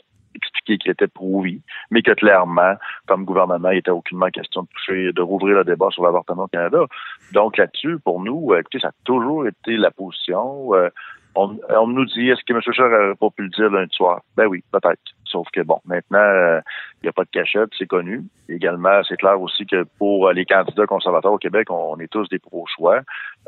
qu'il 0.63 0.91
était 0.91 1.07
pour 1.07 1.31
oui, 1.31 1.61
mais 1.89 2.01
que 2.01 2.11
clairement, 2.11 2.75
comme 3.07 3.25
gouvernement, 3.25 3.69
il 3.69 3.75
n'était 3.75 3.91
aucunement 3.91 4.29
question 4.29 4.63
de 4.63 4.67
toucher, 4.67 5.13
de 5.13 5.21
rouvrir 5.21 5.57
le 5.57 5.63
débat 5.63 5.87
sur 5.91 6.03
l'avortement 6.03 6.43
au 6.43 6.47
Canada. 6.47 6.85
Donc 7.33 7.57
là-dessus, 7.57 7.97
pour 8.03 8.21
nous, 8.21 8.51
euh, 8.51 8.59
écoutez, 8.59 8.79
ça 8.79 8.89
a 8.89 8.91
toujours 9.03 9.47
été 9.47 9.77
la 9.77 9.91
position. 9.91 10.73
euh, 10.73 10.89
on, 11.33 11.57
on 11.69 11.87
nous 11.87 12.05
dit, 12.05 12.29
est-ce 12.29 12.43
que 12.45 12.53
M. 12.53 12.61
Scheer 12.61 12.89
n'aurait 12.89 13.15
pas 13.15 13.29
pu 13.29 13.43
le 13.43 13.49
dire 13.49 13.69
lundi 13.69 13.95
soir? 13.95 14.21
Ben 14.35 14.47
oui, 14.47 14.63
peut-être. 14.71 14.99
Sauf 15.23 15.47
que 15.53 15.61
bon, 15.61 15.79
maintenant, 15.85 16.19
euh, 16.19 16.59
il 17.01 17.05
n'y 17.05 17.09
a 17.09 17.13
pas 17.13 17.23
de 17.23 17.29
cachette, 17.29 17.69
c'est 17.77 17.87
connu. 17.87 18.23
Également, 18.49 19.01
c'est 19.07 19.15
clair 19.15 19.41
aussi 19.41 19.65
que 19.65 19.85
pour 19.97 20.29
les 20.31 20.45
candidats 20.45 20.85
conservateurs 20.85 21.31
au 21.31 21.37
Québec, 21.37 21.71
on, 21.71 21.97
est 22.01 22.11
tous 22.11 22.27
des 22.27 22.39
pro-choix. 22.39 22.99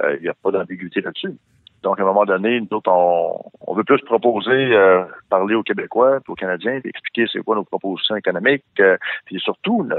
Il 0.01 0.21
n'y 0.21 0.29
a 0.29 0.33
pas 0.33 0.51
d'ambiguïté 0.51 1.01
là-dessus. 1.01 1.35
Donc, 1.83 1.99
à 1.99 2.03
un 2.03 2.05
moment 2.05 2.25
donné, 2.25 2.61
nous 2.61 2.77
autres, 2.77 2.89
on, 2.89 3.39
on 3.67 3.75
veut 3.75 3.83
plus 3.83 3.99
proposer, 3.99 4.49
euh, 4.51 5.03
parler 5.29 5.53
aux 5.53 5.63
Québécois, 5.63 6.19
aux 6.27 6.35
Canadiens, 6.35 6.79
puis 6.79 6.89
expliquer 6.89 7.25
c'est 7.31 7.43
quoi 7.43 7.55
nos 7.55 7.65
propositions 7.65 8.15
économiques. 8.15 8.63
euh, 8.79 8.97
puis 9.25 9.39
surtout, 9.39 9.83
ne, 9.83 9.95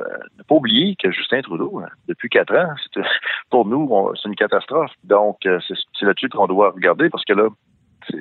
pas 0.48 0.54
oublier 0.54 0.96
que 0.96 1.10
Justin 1.10 1.42
Trudeau, 1.42 1.80
hein, 1.80 1.88
depuis 2.08 2.28
quatre 2.30 2.54
ans, 2.54 2.74
pour 3.50 3.66
nous, 3.66 3.88
c'est 4.16 4.28
une 4.28 4.34
catastrophe. 4.34 4.92
Donc, 5.04 5.44
euh, 5.46 5.60
c'est 5.68 6.06
là-dessus 6.06 6.30
qu'on 6.30 6.46
doit 6.46 6.70
regarder, 6.70 7.10
parce 7.10 7.24
que 7.24 7.34
là, 7.34 7.48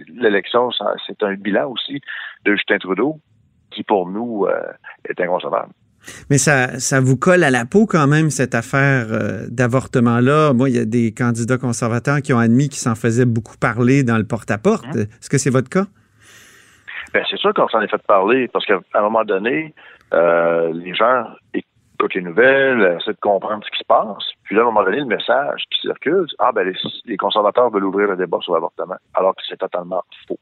l'élection, 0.10 0.70
c'est 1.08 1.24
un 1.24 1.36
bilan 1.36 1.70
aussi 1.70 2.02
de 2.46 2.56
Justin 2.56 2.78
Trudeau, 2.78 3.20
qui 3.72 3.84
pour 3.84 4.08
nous 4.10 4.46
euh, 4.46 4.62
est 5.08 5.20
inconcevable. 5.20 5.72
Mais 6.30 6.38
ça, 6.38 6.80
ça 6.80 7.00
vous 7.00 7.18
colle 7.18 7.44
à 7.44 7.52
la 7.52 7.66
peau 7.66 7.86
quand 7.86 8.08
même, 8.08 8.30
cette 8.30 8.56
affaire 8.56 9.08
euh, 9.12 9.48
d'avortement-là. 9.50 10.54
Moi, 10.54 10.70
il 10.70 10.76
y 10.76 10.80
a 10.80 10.86
des 10.86 11.14
candidats 11.14 11.58
conservateurs 11.58 12.22
qui 12.22 12.34
ont 12.34 12.40
admis 12.40 12.70
qu'ils 12.70 12.80
s'en 12.80 12.96
faisaient 12.96 13.26
beaucoup 13.26 13.58
parler 13.58 14.04
dans 14.04 14.18
le 14.18 14.26
porte-à-porte. 14.26 14.96
Est-ce 14.96 15.30
que 15.30 15.38
c'est 15.38 15.50
votre 15.50 15.70
cas? 15.70 15.86
Ben, 17.14 17.24
c'est 17.30 17.38
sûr 17.38 17.54
qu'on 17.54 17.68
s'en 17.68 17.82
est 17.82 17.88
fait 17.88 18.02
parler 18.08 18.48
parce 18.48 18.66
qu'à 18.66 18.80
un 18.96 19.02
moment 19.02 19.24
donné, 19.24 19.74
euh, 20.14 20.72
les 20.74 20.96
gens 20.96 21.26
écoutent 21.54 22.16
les 22.16 22.22
nouvelles, 22.22 22.98
essaient 23.00 23.14
de 23.14 23.20
comprendre 23.22 23.64
ce 23.64 23.72
qui 23.72 23.80
se 23.80 23.86
passe. 23.86 24.24
Puis 24.44 24.56
là, 24.56 24.62
à 24.62 24.64
un 24.66 24.68
moment 24.68 24.84
donné, 24.84 24.98
le 24.98 25.06
message 25.06 25.64
qui 25.72 25.80
circule, 25.82 26.26
ah 26.40 26.52
ben 26.52 26.68
les, 26.68 26.76
les 27.06 27.18
conservateurs 27.18 27.70
veulent 27.70 27.86
ouvrir 27.86 28.10
le 28.10 28.18
débat 28.18 28.40
sur 28.42 28.54
l'avortement, 28.54 28.98
alors 29.14 29.36
que 29.36 29.42
c'est 29.48 29.58
totalement 29.58 30.04
faux. 30.28 30.40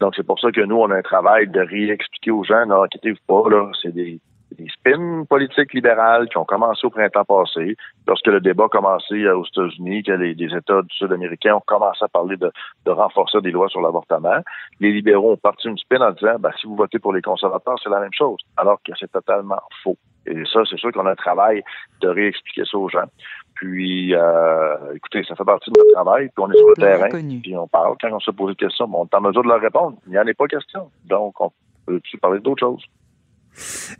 Donc 0.00 0.14
c'est 0.16 0.26
pour 0.26 0.38
ça 0.38 0.50
que 0.52 0.60
nous, 0.60 0.76
on 0.76 0.90
a 0.90 0.96
un 0.96 1.02
travail 1.02 1.48
de 1.48 1.60
réexpliquer 1.60 2.30
aux 2.30 2.44
gens, 2.44 2.66
non, 2.66 2.82
inquiétez-vous 2.84 3.18
pas, 3.26 3.48
là, 3.50 3.70
c'est 3.80 3.92
des, 3.92 4.20
des 4.54 4.68
spins 4.68 5.24
politiques 5.28 5.72
libérales 5.72 6.28
qui 6.28 6.38
ont 6.38 6.44
commencé 6.44 6.86
au 6.86 6.90
printemps 6.90 7.24
passé, 7.24 7.76
lorsque 8.06 8.26
le 8.26 8.40
débat 8.40 8.64
a 8.64 8.68
commencé 8.68 9.14
euh, 9.22 9.36
aux 9.36 9.44
États-Unis, 9.44 10.02
que 10.02 10.12
les, 10.12 10.34
les 10.34 10.56
États 10.56 10.82
du 10.82 10.94
Sud-américain 10.96 11.54
ont 11.54 11.62
commencé 11.66 12.04
à 12.04 12.08
parler 12.08 12.36
de, 12.36 12.50
de 12.84 12.90
renforcer 12.90 13.40
des 13.40 13.50
lois 13.50 13.68
sur 13.68 13.80
l'avortement. 13.80 14.40
Les 14.80 14.92
libéraux 14.92 15.32
ont 15.32 15.36
parti 15.36 15.68
une 15.68 15.78
spin 15.78 16.00
en 16.00 16.12
disant, 16.12 16.36
ben, 16.38 16.50
si 16.60 16.66
vous 16.66 16.76
votez 16.76 16.98
pour 16.98 17.12
les 17.12 17.22
conservateurs, 17.22 17.76
c'est 17.82 17.90
la 17.90 18.00
même 18.00 18.12
chose, 18.12 18.38
alors 18.56 18.78
que 18.84 18.92
c'est 18.98 19.10
totalement 19.10 19.60
faux. 19.82 19.96
Et 20.26 20.44
ça, 20.52 20.60
c'est 20.68 20.78
sûr 20.78 20.92
qu'on 20.92 21.06
a 21.06 21.12
un 21.12 21.16
travail 21.16 21.62
de 22.00 22.08
réexpliquer 22.08 22.62
ça 22.64 22.78
aux 22.78 22.88
gens. 22.88 23.08
Puis, 23.54 24.14
euh, 24.14 24.94
écoutez, 24.94 25.24
ça 25.24 25.34
fait 25.34 25.44
partie 25.44 25.70
de 25.70 25.78
notre 25.78 25.92
travail, 25.92 26.28
puis 26.34 26.44
on 26.44 26.50
est 26.50 26.56
sur 26.56 26.68
le 26.68 26.74
terrain, 26.74 27.08
puis 27.10 27.56
on 27.56 27.68
parle. 27.68 27.96
Quand 28.00 28.12
on 28.12 28.20
se 28.20 28.30
pose 28.30 28.56
des 28.56 28.66
questions, 28.66 28.88
bon, 28.88 29.02
on 29.02 29.04
est 29.04 29.14
en 29.14 29.20
mesure 29.20 29.42
de 29.42 29.48
leur 29.48 29.60
répondre. 29.60 29.96
Il 30.06 30.12
n'y 30.12 30.18
en 30.18 30.26
est 30.26 30.34
pas 30.34 30.46
question. 30.46 30.90
Donc, 31.04 31.40
on 31.40 31.50
peut-tu 31.86 32.18
parler 32.18 32.40
d'autre 32.40 32.60
chose? 32.60 32.84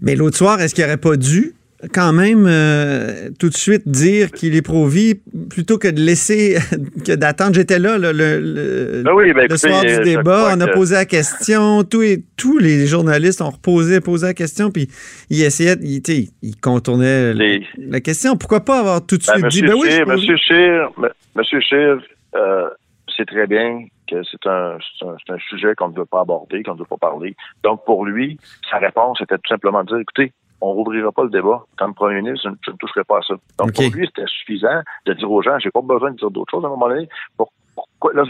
Mais 0.01 0.17
l'autre 0.17 0.37
soir, 0.37 0.61
est-ce 0.61 0.75
qu'il 0.75 0.85
n'aurait 0.85 0.97
pas 0.97 1.17
dû 1.17 1.55
quand 1.93 2.13
même 2.13 2.47
euh, 2.49 3.31
tout 3.41 3.49
de 3.49 3.57
suite 3.57 3.89
dire 3.89 4.31
qu'il 4.31 4.55
est 4.55 4.63
pro-vie 4.63 5.17
plutôt 5.51 5.79
que 5.79 5.89
de 5.89 6.01
laisser, 6.01 6.57
que 7.05 7.13
d'attendre? 7.17 7.55
J'étais 7.55 7.81
là, 7.81 7.99
là, 7.99 8.13
le, 8.13 8.39
le, 8.41 9.03
Ben 9.05 9.13
oui, 9.15 9.33
ben, 9.33 9.41
le 9.41 9.45
écoutez, 9.47 9.69
soir 9.69 9.83
du 9.83 9.89
je 9.89 10.01
débat, 10.03 10.53
on 10.57 10.61
a 10.61 10.67
que- 10.69 10.75
posé 10.75 10.95
la 10.95 11.05
question, 11.07 11.83
tous, 11.83 12.03
et, 12.03 12.23
tous 12.37 12.59
les 12.59 12.87
journalistes 12.87 13.43
ont 13.43 13.51
reposé, 13.51 14.01
posé 14.01 14.27
la 14.27 14.35
question, 14.35 14.71
puis 14.71 14.89
ils 15.29 15.43
essayaient, 15.43 15.77
ils, 15.83 16.01
ils 16.43 16.57
contournaient 16.61 17.35
Les- 17.35 17.67
la 17.79 18.01
question. 18.01 18.37
Pourquoi 18.37 18.61
pas 18.65 18.79
avoir 18.79 19.05
tout 19.05 19.17
de 19.19 19.25
Ben, 19.27 19.51
suite 19.51 19.63
dit, 19.63 19.63
Monsieur 19.63 19.75
ben 19.75 19.81
oui, 19.81 19.89
Scheer, 19.91 20.03
pro-vie. 20.07 20.21
Monsieur 20.21 20.37
Scheer, 20.37 20.91
Monsieur 21.35 21.61
Scheer, 21.61 21.97
euh, 22.37 22.69
c'est 23.17 23.27
très 23.27 23.49
bien 23.49 23.81
que 24.09 24.23
c'est 24.25 24.47
un, 24.47 24.79
c'est 24.99 25.07
un, 25.07 25.17
un 25.35 25.39
sujet 25.39 25.75
qu'on 25.75 25.89
ne 25.89 25.97
veut 25.97 26.07
pas 26.07 26.21
aborder, 26.21 26.63
qu'on 26.63 26.75
ne 26.75 26.79
veut 26.79 26.85
pas 26.85 26.97
parler. 26.97 27.37
Donc, 27.63 27.85
pour 27.85 28.05
lui, 28.05 28.39
sa 28.71 28.79
réponse 28.79 29.21
était 29.21 29.37
tout 29.37 29.49
simplement 29.49 29.83
de 29.83 29.89
dire, 29.89 29.99
écoutez, 29.99 30.33
on 30.61 30.73
rouvrira 30.73 31.11
pas 31.13 31.25
le 31.25 31.31
débat. 31.31 31.65
Comme 31.77 31.95
premier 31.95 32.23
ministre, 32.23 32.51
je 32.65 32.71
ne, 32.71 32.77
toucherai 32.77 33.05
pas 33.05 33.19
à 33.19 33.23
ça. 33.23 33.35
Donc, 33.59 33.75
pour 33.75 33.85
lui, 33.93 34.07
c'était 34.07 34.29
suffisant 34.29 34.81
de 35.07 35.13
dire 35.13 35.31
aux 35.31 35.43
gens, 35.43 35.59
j'ai 35.59 35.71
pas 35.71 35.83
besoin 35.83 36.13
de 36.13 36.17
dire 36.17 36.31
d'autres 36.31 36.51
choses 36.53 36.65
à 36.65 36.69
un 36.69 36.71
moment 36.71 36.89
donné. 36.89 37.09
Pour- 37.37 37.53
pourquoi, 37.75 38.13
là, 38.13 38.25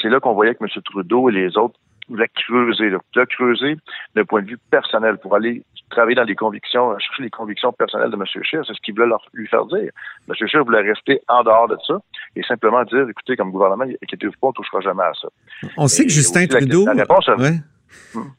c'est 0.00 0.08
là 0.08 0.20
qu'on 0.20 0.34
voyait 0.34 0.54
que 0.54 0.64
M. 0.64 0.82
Trudeau 0.84 1.28
et 1.30 1.32
les 1.32 1.56
autres 1.56 1.78
voulaient 2.08 2.28
creuser, 2.34 2.90
là. 2.90 2.98
Là, 3.14 3.26
creuser 3.26 3.76
d'un 4.14 4.24
point 4.24 4.42
de 4.42 4.48
vue 4.48 4.58
personnel 4.70 5.18
pour 5.18 5.34
aller 5.34 5.62
travailler 5.90 6.14
dans 6.16 6.24
les 6.24 6.34
convictions, 6.34 6.98
chercher 6.98 7.22
les 7.22 7.30
convictions 7.30 7.72
personnelles 7.72 8.10
de 8.10 8.16
M. 8.16 8.24
Scheer. 8.26 8.64
C'est 8.66 8.74
ce 8.74 8.80
qu'il 8.82 8.94
voulait 8.94 9.06
leur, 9.06 9.24
lui 9.32 9.46
faire 9.46 9.64
dire. 9.66 9.90
M. 10.28 10.34
Scheer 10.46 10.64
voulait 10.64 10.80
rester 10.82 11.20
en 11.28 11.42
dehors 11.44 11.68
de 11.68 11.76
ça 11.86 11.94
et 12.36 12.42
simplement 12.42 12.82
dire, 12.84 13.08
écoutez, 13.08 13.36
comme 13.36 13.50
gouvernement, 13.50 13.84
inquiétez-vous 14.02 14.32
pas, 14.40 14.48
on 14.48 14.52
touchera 14.52 14.80
jamais 14.80 15.02
à 15.04 15.12
ça. 15.20 15.28
On 15.76 15.86
sait 15.86 16.04
que 16.04 16.10
Justin 16.12 16.40
aussi 16.40 16.48
la- 16.52 16.58
Trudeau. 16.60 16.86
la 16.86 16.92
réponse, 16.92 17.28
ouais. 17.28 17.58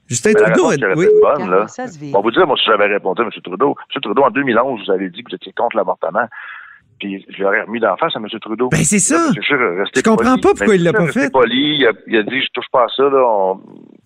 Justin 0.08 0.32
Mais 0.36 0.42
la 0.42 0.46
Trudeau, 0.52 0.66
aurait 0.66 0.96
oui. 0.96 1.06
bonne, 1.22 1.50
là. 1.50 1.68
Ça 1.68 1.88
se 1.88 1.98
vit. 1.98 2.12
On 2.14 2.18
va 2.20 2.22
vous 2.24 2.32
dire, 2.32 2.46
moi, 2.46 2.58
si 2.58 2.66
j'avais 2.66 2.88
répondu 2.88 3.22
à 3.22 3.26
M. 3.26 3.32
Trudeau, 3.44 3.76
M. 3.96 4.02
Trudeau, 4.02 4.24
en 4.24 4.30
2011, 4.32 4.82
vous 4.86 4.92
avez 4.92 5.10
dit 5.10 5.24
que 5.24 5.30
vous 5.32 5.36
étiez 5.36 5.54
contre 5.54 5.78
l'avortement. 5.78 6.28
Puis 7.00 7.26
je 7.30 7.44
l'aurais 7.44 7.62
remis 7.64 7.80
d'en 7.80 7.96
face 7.98 8.16
à 8.16 8.20
M. 8.20 8.28
Trudeau. 8.40 8.70
Ben, 8.70 8.84
c'est 8.84 9.00
ça. 9.00 9.16
Là, 9.18 9.32
est 9.36 9.80
resté 9.80 10.00
Je 10.00 10.04
comprends 10.04 10.32
poli. 10.32 10.42
pas 10.42 10.50
pourquoi 10.50 10.68
Ben, 10.68 10.76
il 10.76 10.84
l'a 10.84 10.94
pas 10.94 11.08
fait? 11.08 11.30
poli. 11.32 11.78
Il 11.80 11.86
a, 11.88 11.92
il 12.08 12.18
a 12.18 12.24
dit, 12.24 12.42
je 12.42 12.48
touche 12.54 12.70
pas 12.72 12.84
à 12.84 12.88
ça, 12.96 13.04
là. 13.04 13.24
on- 13.28 13.60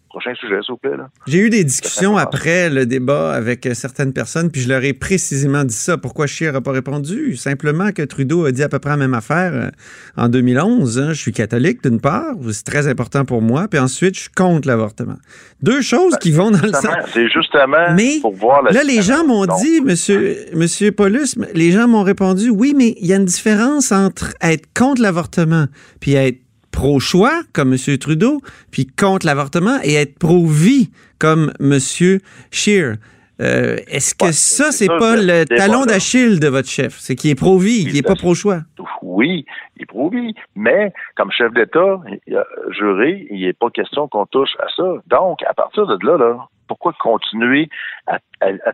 Prochain 0.10 0.34
sujet, 0.36 0.56
s'il 0.66 0.72
vous 0.72 0.78
plaît, 0.78 0.98
là. 0.98 1.10
J'ai 1.28 1.38
eu 1.38 1.50
des 1.51 1.63
discussions 1.63 2.18
après 2.18 2.70
le 2.72 2.88
débat 2.88 3.32
avec 3.32 3.66
euh, 3.68 3.75
certaines 3.75 4.12
personnes, 4.12 4.50
puis 4.50 4.62
je 4.62 4.68
leur 4.68 4.84
ai 4.84 4.94
précisément 4.94 5.63
dit 5.63 5.75
ça. 5.75 5.98
Pourquoi 5.98 6.25
Scheer 6.25 6.51
n'a 6.54 6.62
pas 6.62 6.72
répondu? 6.72 7.36
Simplement 7.36 7.92
que 7.92 8.01
Trudeau 8.01 8.46
a 8.46 8.51
dit 8.51 8.63
à 8.63 8.70
peu 8.70 8.80
près 8.80 8.89
la 8.89 8.98
même 8.98 9.13
affaire 9.13 9.51
euh, 9.54 9.70
en 10.18 10.28
2011. 10.28 11.00
hein. 11.00 11.13
Je 11.13 11.20
suis 11.20 11.32
catholique, 11.32 11.84
d'une 11.84 12.01
part, 12.01 12.34
c'est 12.51 12.66
très 12.66 12.88
important 12.88 13.24
pour 13.24 13.44
moi, 13.44 13.68
puis 13.70 13.80
ensuite, 13.80 14.16
je 14.16 14.22
suis 14.22 14.32
contre 14.32 14.68
l'avortement. 14.68 15.18
Deux 15.62 15.82
choses 15.82 16.18
qui 16.18 16.32
vont 16.32 16.50
dans 16.50 16.62
le 16.66 16.74
sens. 16.74 16.88
C'est 17.13 17.30
justement 17.30 17.94
Mais 17.96 18.18
pour 18.20 18.34
voir 18.34 18.63
la 18.63 18.72
Là, 18.72 18.84
les 18.84 19.04
gens 19.04 19.24
m'ont 19.25 19.46
dit, 19.46 19.82
monsieur, 19.82 20.38
monsieur 20.56 20.92
Paulus, 20.92 21.36
les 21.54 21.72
gens 21.72 21.88
m'ont 21.88 22.04
répondu, 22.04 22.50
oui, 22.50 22.74
mais 22.75 22.96
il 23.00 23.06
y 23.06 23.13
a 23.13 23.18
une 23.18 23.25
différence 23.25 23.92
entre 23.92 24.34
être 24.42 24.66
contre 24.74 25.01
l'avortement 25.04 25.66
puis 26.00 26.13
être 26.13 26.39
pro-choix, 26.79 27.41
comme 27.51 27.71
monsieur 27.71 27.98
Trudeau, 27.98 28.39
puis 28.71 28.88
contre 28.88 29.25
l'avortement 29.25 29.79
et 29.83 29.95
être 29.95 30.17
pro-vie, 30.17 30.91
comme 31.19 31.51
monsieur 31.59 32.19
Scheer. 32.51 32.95
Euh, 33.41 33.75
Est-ce 33.88 34.15
que 34.15 34.27
Ouais, 34.27 34.31
ça, 34.31 34.71
c'est 34.71 34.88
pas 34.88 35.17
le 35.17 35.43
talon 35.43 35.86
d'Achille 35.86 36.39
de 36.39 36.48
votre 36.48 36.69
chef? 36.69 36.98
C'est 36.98 37.15
qu'il 37.15 37.31
est 37.31 37.36
pro-vie, 37.36 37.83
qu'il 37.83 37.95
n'est 37.95 38.01
pas 38.01 38.15
pro-choix. 38.15 38.62
Oui, 39.01 39.45
il 39.77 39.88
prouve, 39.88 40.13
oui, 40.13 40.33
mais 40.55 40.93
comme 41.17 41.31
chef 41.31 41.53
d'État, 41.53 42.00
a 42.00 42.43
juré, 42.71 43.27
il 43.29 43.41
n'est 43.41 43.51
pas 43.53 43.69
question 43.71 44.07
qu'on 44.07 44.25
touche 44.25 44.55
à 44.59 44.67
ça. 44.77 44.89
Donc, 45.07 45.39
à 45.50 45.53
partir 45.53 45.86
de 45.86 45.98
là, 46.05 46.17
là, 46.17 46.48
pourquoi 46.70 46.94
continuer 46.94 47.68
à, 48.08 48.20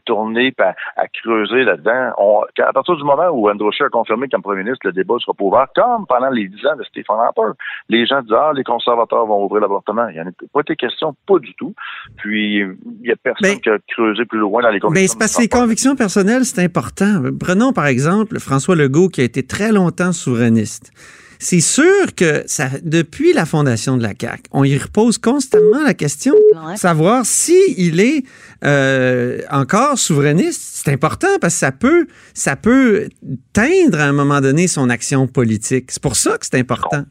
tourner, 0.06 0.54
à, 0.60 0.76
à 0.96 1.08
creuser 1.08 1.64
là-dedans? 1.64 2.12
à 2.60 2.74
partir 2.74 2.96
du 2.96 3.04
moment 3.04 3.30
où 3.30 3.50
Andrew 3.50 3.72
Scheer 3.72 3.88
a 3.88 3.90
confirmé 3.90 4.28
comme 4.30 4.44
premier 4.44 4.64
ministre, 4.64 4.86
le 4.86 4.92
débat 4.92 5.16
sera 5.20 5.34
pas 5.34 5.44
ouvert, 5.44 5.68
comme 5.76 6.06
pendant 6.06 6.30
les 6.30 6.48
dix 6.48 6.66
ans 6.68 6.76
de 6.76 6.84
Stéphane 6.84 7.20
Harper, 7.20 7.58
les 7.90 8.06
gens 8.06 8.22
disent, 8.22 8.36
ah, 8.38 8.52
les 8.54 8.64
conservateurs 8.64 9.26
vont 9.26 9.46
ouvrir 9.46 9.62
l'avortement. 9.62 10.08
Il 10.10 10.16
n'y 10.16 10.22
en 10.22 10.28
a 10.28 10.32
pas 10.54 10.60
été 10.60 10.76
question, 10.76 11.16
pas 11.26 11.40
du 11.40 11.54
tout. 11.56 11.74
Puis, 12.18 12.60
il 12.60 12.76
n'y 13.02 13.12
a 13.12 13.16
personne 13.16 13.60
qui 13.60 13.70
a 13.70 13.78
creusé 13.88 14.26
plus 14.26 14.40
loin 14.40 14.62
dans 14.62 14.70
les 14.70 14.80
convictions. 14.80 15.02
Mais 15.02 15.08
c'est 15.08 15.18
parce 15.18 15.36
que 15.38 15.42
les 15.42 15.50
convictions 15.50 15.96
personnelles, 15.96 16.46
c'est 16.46 16.64
important. 16.64 17.22
Prenons 17.40 17.74
par 17.74 17.88
exemple 17.88 18.40
François 18.40 18.76
Legault, 18.76 19.10
qui 19.10 19.22
a 19.22 19.24
été 19.24 19.46
très 19.46 19.72
longtemps 19.72 20.12
souverainiste 20.12 20.92
c'est 21.40 21.60
sûr 21.60 22.16
que 22.16 22.44
ça, 22.46 22.70
depuis 22.84 23.34
la 23.34 23.46
fondation 23.46 23.98
de 23.98 24.04
la 24.04 24.14
CAC, 24.14 24.46
on 24.52 24.64
y 24.64 24.78
repose 24.78 25.18
constamment 25.18 25.84
la 25.84 25.94
question, 25.94 26.36
savoir 26.76 27.26
si 27.26 27.58
il 27.78 28.00
est 28.00 28.24
euh, 28.64 29.42
encore 29.52 29.98
souverainiste. 29.98 30.82
C'est 30.86 30.92
important 30.92 31.28
parce 31.42 31.54
que 31.56 31.60
ça 31.60 31.72
peut, 31.72 32.08
ça 32.34 32.56
peut 32.56 33.10
teindre 33.54 34.00
à 34.00 34.06
un 34.06 34.14
moment 34.14 34.42
donné 34.42 34.68
son 34.68 34.90
action 34.90 35.28
politique. 35.28 35.92
C'est 35.92 36.02
pour 36.02 36.16
ça 36.16 36.38
que 36.38 36.46
c'est 36.46 36.60
important. 36.60 37.06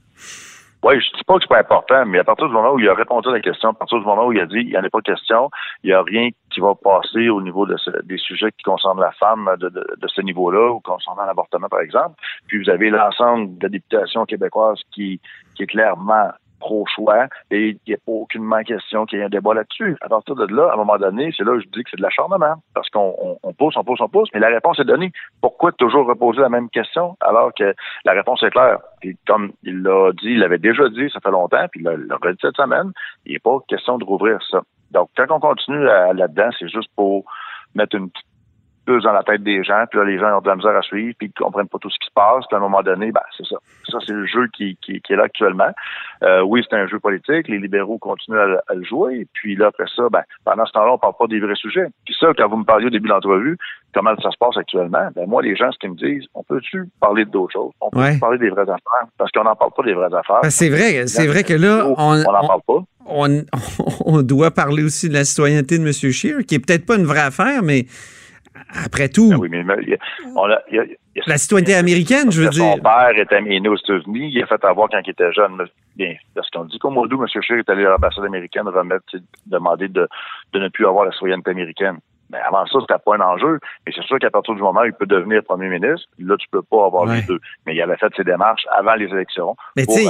Oui, 0.84 1.00
je 1.00 1.16
dis 1.16 1.24
pas 1.24 1.36
que 1.36 1.40
c'est 1.40 1.48
pas 1.48 1.60
important, 1.60 2.04
mais 2.04 2.18
à 2.18 2.24
partir 2.24 2.46
du 2.46 2.52
moment 2.52 2.72
où 2.72 2.78
il 2.78 2.86
a 2.90 2.92
répondu 2.92 3.30
à 3.30 3.32
la 3.32 3.40
question, 3.40 3.70
à 3.70 3.72
partir 3.72 3.98
du 3.98 4.04
moment 4.04 4.26
où 4.26 4.32
il 4.32 4.40
a 4.40 4.44
dit 4.44 4.58
il 4.58 4.66
n'y 4.66 4.76
en 4.76 4.84
a 4.84 4.90
pas 4.90 5.00
question, 5.00 5.48
il 5.82 5.86
n'y 5.86 5.94
a 5.94 6.02
rien 6.02 6.28
qui 6.50 6.60
va 6.60 6.74
passer 6.74 7.30
au 7.30 7.40
niveau 7.40 7.64
de 7.64 7.74
des 8.02 8.18
sujets 8.18 8.52
qui 8.52 8.64
concernent 8.64 9.00
la 9.00 9.12
femme 9.12 9.48
de, 9.58 9.70
ce 10.06 10.20
niveau-là, 10.20 10.72
ou 10.72 10.80
concernant 10.80 11.24
l'avortement, 11.24 11.68
par 11.70 11.80
exemple. 11.80 12.16
Puis 12.48 12.62
vous 12.62 12.68
avez 12.68 12.90
l'ensemble 12.90 13.56
de 13.56 13.62
la 13.62 13.70
députation 13.70 14.26
québécoise 14.26 14.78
qui, 14.92 15.22
qui 15.54 15.62
est 15.62 15.66
clairement 15.66 16.28
pro-choix 16.60 17.26
et 17.50 17.70
il 17.70 17.78
n'y 17.88 17.94
a 17.94 17.98
aucunement 18.06 18.62
question 18.62 19.06
qu'il 19.06 19.18
y 19.18 19.22
ait 19.22 19.24
un 19.24 19.28
débat 19.28 19.54
là-dessus. 19.54 19.96
À 20.00 20.08
partir 20.08 20.34
de 20.34 20.46
là, 20.54 20.70
à 20.70 20.74
un 20.74 20.76
moment 20.76 20.96
donné, 20.96 21.32
c'est 21.36 21.44
là 21.44 21.52
où 21.52 21.60
je 21.60 21.66
dis 21.66 21.82
que 21.84 21.90
c'est 21.90 21.96
de 21.96 22.02
l'acharnement 22.02 22.56
parce 22.74 22.88
qu'on 22.90 23.38
on, 23.42 23.52
pousse, 23.52 23.76
on 23.76 23.84
pousse, 23.84 24.00
on 24.00 24.08
pousse, 24.08 24.28
mais 24.34 24.40
la 24.40 24.48
réponse 24.48 24.78
est 24.80 24.84
donnée. 24.84 25.12
Pourquoi 25.40 25.72
toujours 25.72 26.06
reposer 26.06 26.40
la 26.40 26.48
même 26.48 26.68
question 26.70 27.16
alors 27.20 27.52
que 27.54 27.74
la 28.04 28.12
réponse 28.12 28.42
est 28.42 28.50
claire? 28.50 28.78
Et 29.02 29.16
comme 29.26 29.52
il 29.62 29.82
l'a 29.82 30.12
dit, 30.12 30.30
il 30.30 30.38
l'avait 30.38 30.58
déjà 30.58 30.88
dit, 30.88 31.10
ça 31.12 31.20
fait 31.20 31.30
longtemps, 31.30 31.66
puis 31.70 31.80
il 31.80 31.84
l'a 31.84 32.16
redit 32.16 32.38
cette 32.40 32.56
semaine, 32.56 32.92
il 33.26 33.32
n'est 33.32 33.38
pas 33.38 33.58
question 33.68 33.98
de 33.98 34.04
rouvrir 34.04 34.38
ça. 34.50 34.62
Donc, 34.90 35.10
quand 35.16 35.26
on 35.30 35.40
continue 35.40 35.84
là-dedans, 35.84 36.50
c'est 36.58 36.68
juste 36.68 36.90
pour 36.94 37.24
mettre 37.74 37.96
une 37.96 38.10
petite 38.10 38.26
plus 38.84 39.02
dans 39.02 39.12
la 39.12 39.22
tête 39.22 39.42
des 39.42 39.62
gens, 39.64 39.84
puis 39.90 39.98
là, 39.98 40.04
les 40.04 40.18
gens 40.18 40.38
ont 40.38 40.40
de 40.40 40.48
la 40.48 40.56
misère 40.56 40.76
à 40.76 40.82
suivre, 40.82 41.14
puis 41.18 41.28
ils 41.28 41.42
comprennent 41.42 41.68
pas 41.68 41.78
tout 41.78 41.90
ce 41.90 41.98
qui 41.98 42.06
se 42.06 42.12
passe, 42.14 42.44
puis 42.48 42.54
à 42.54 42.58
un 42.58 42.60
moment 42.62 42.82
donné, 42.82 43.12
ben, 43.12 43.20
c'est 43.36 43.46
ça. 43.46 43.56
Ça, 43.88 43.98
c'est 44.06 44.12
le 44.12 44.26
jeu 44.26 44.48
qui, 44.54 44.76
qui, 44.82 44.96
est 44.96 45.16
là 45.16 45.24
actuellement. 45.24 45.70
Euh, 46.22 46.42
oui, 46.42 46.64
c'est 46.68 46.76
un 46.76 46.86
jeu 46.86 46.98
politique, 47.00 47.48
les 47.48 47.58
libéraux 47.58 47.98
continuent 47.98 48.38
à, 48.38 48.74
le 48.74 48.84
jouer, 48.84 49.26
puis 49.32 49.56
là, 49.56 49.68
après 49.68 49.86
ça, 49.94 50.04
ben, 50.10 50.22
pendant 50.44 50.66
ce 50.66 50.72
temps-là, 50.72 50.92
on 50.92 50.98
parle 50.98 51.14
pas 51.18 51.26
des 51.26 51.40
vrais 51.40 51.54
sujets. 51.54 51.86
Puis 52.04 52.14
ça, 52.18 52.28
quand 52.36 52.48
vous 52.48 52.58
me 52.58 52.64
parliez 52.64 52.86
au 52.86 52.90
début 52.90 53.08
de 53.08 53.14
l'entrevue, 53.14 53.58
comment 53.94 54.14
ça 54.22 54.30
se 54.30 54.38
passe 54.38 54.56
actuellement, 54.56 55.08
ben, 55.14 55.26
moi, 55.26 55.42
les 55.42 55.56
gens, 55.56 55.70
ce 55.72 55.78
qu'ils 55.78 55.90
me 55.90 55.96
disent, 55.96 56.26
on 56.34 56.42
peut-tu 56.42 56.84
parler 57.00 57.24
d'autres 57.24 57.52
choses? 57.52 57.72
On 57.80 57.90
peut 57.90 58.00
parler 58.20 58.38
des 58.38 58.50
vraies 58.50 58.62
affaires? 58.62 59.08
Parce 59.18 59.30
qu'on 59.32 59.44
n'en 59.44 59.56
parle 59.56 59.72
pas 59.76 59.82
des 59.82 59.94
vraies 59.94 60.14
affaires. 60.14 60.40
Ben, 60.42 60.50
c'est 60.50 60.68
vrai, 60.68 61.06
c'est 61.06 61.26
vrai 61.26 61.44
que 61.44 61.54
là, 61.54 61.86
on 61.96 62.16
n'en 62.16 62.46
parle 62.46 62.62
pas. 62.66 62.82
On, 63.06 63.44
on, 64.06 64.22
doit 64.22 64.50
parler 64.50 64.82
aussi 64.82 65.08
de 65.08 65.14
la 65.14 65.24
citoyenneté 65.24 65.78
de 65.78 65.84
M. 65.84 65.92
Scheer, 65.92 66.44
qui 66.46 66.54
est 66.54 66.58
peut-être 66.58 66.86
pas 66.86 66.96
une 66.96 67.04
vraie 67.04 67.20
affaire, 67.20 67.62
mais 67.62 67.86
après 68.72 69.08
tout. 69.08 69.32
Oui, 69.38 69.48
mais, 69.50 69.64
on 70.36 70.50
a, 70.50 70.58
la 71.26 71.38
citoyenneté 71.38 71.74
américaine, 71.74 72.30
je 72.30 72.42
veux 72.42 72.48
dire. 72.48 72.74
Son 72.76 72.78
père 72.78 73.16
était 73.16 73.40
né 73.40 73.68
aux 73.68 73.76
États-Unis. 73.76 74.30
Il 74.32 74.42
a 74.42 74.46
fait 74.46 74.64
avoir 74.64 74.88
quand 74.88 75.00
il 75.04 75.10
était 75.10 75.32
jeune. 75.32 75.64
Bien, 75.96 76.14
parce 76.34 76.50
qu'on 76.50 76.64
dit 76.64 76.78
qu'au 76.78 76.90
mois 76.90 77.06
d'août, 77.06 77.20
M. 77.20 77.42
Scheer 77.42 77.58
est 77.58 77.70
allé 77.70 77.84
à 77.84 77.90
l'ambassade 77.90 78.24
américaine 78.24 78.66
remettre, 78.68 79.04
demander 79.46 79.88
de, 79.88 80.08
de 80.52 80.58
ne 80.58 80.68
plus 80.68 80.86
avoir 80.86 81.04
la 81.04 81.12
citoyenneté 81.12 81.50
américaine. 81.50 81.98
Mais 82.30 82.38
avant 82.46 82.66
ça, 82.66 82.78
c'était 82.80 83.00
pas 83.04 83.16
un 83.16 83.20
enjeu. 83.20 83.58
Mais 83.86 83.92
c'est 83.94 84.04
sûr 84.04 84.18
qu'à 84.18 84.30
partir 84.30 84.54
du 84.54 84.62
moment 84.62 84.80
où 84.80 84.86
il 84.86 84.92
peut 84.92 85.06
devenir 85.06 85.42
premier 85.44 85.68
ministre, 85.68 86.08
là, 86.18 86.36
tu 86.38 86.46
peux 86.50 86.62
pas 86.62 86.86
avoir 86.86 87.06
les 87.06 87.22
deux. 87.22 87.38
Mais 87.66 87.74
il 87.74 87.82
avait 87.82 87.96
fait 87.96 88.12
ses 88.16 88.24
démarches 88.24 88.66
avant 88.76 88.94
les 88.94 89.06
élections. 89.06 89.56
Mais 89.76 89.86
tu 89.86 90.02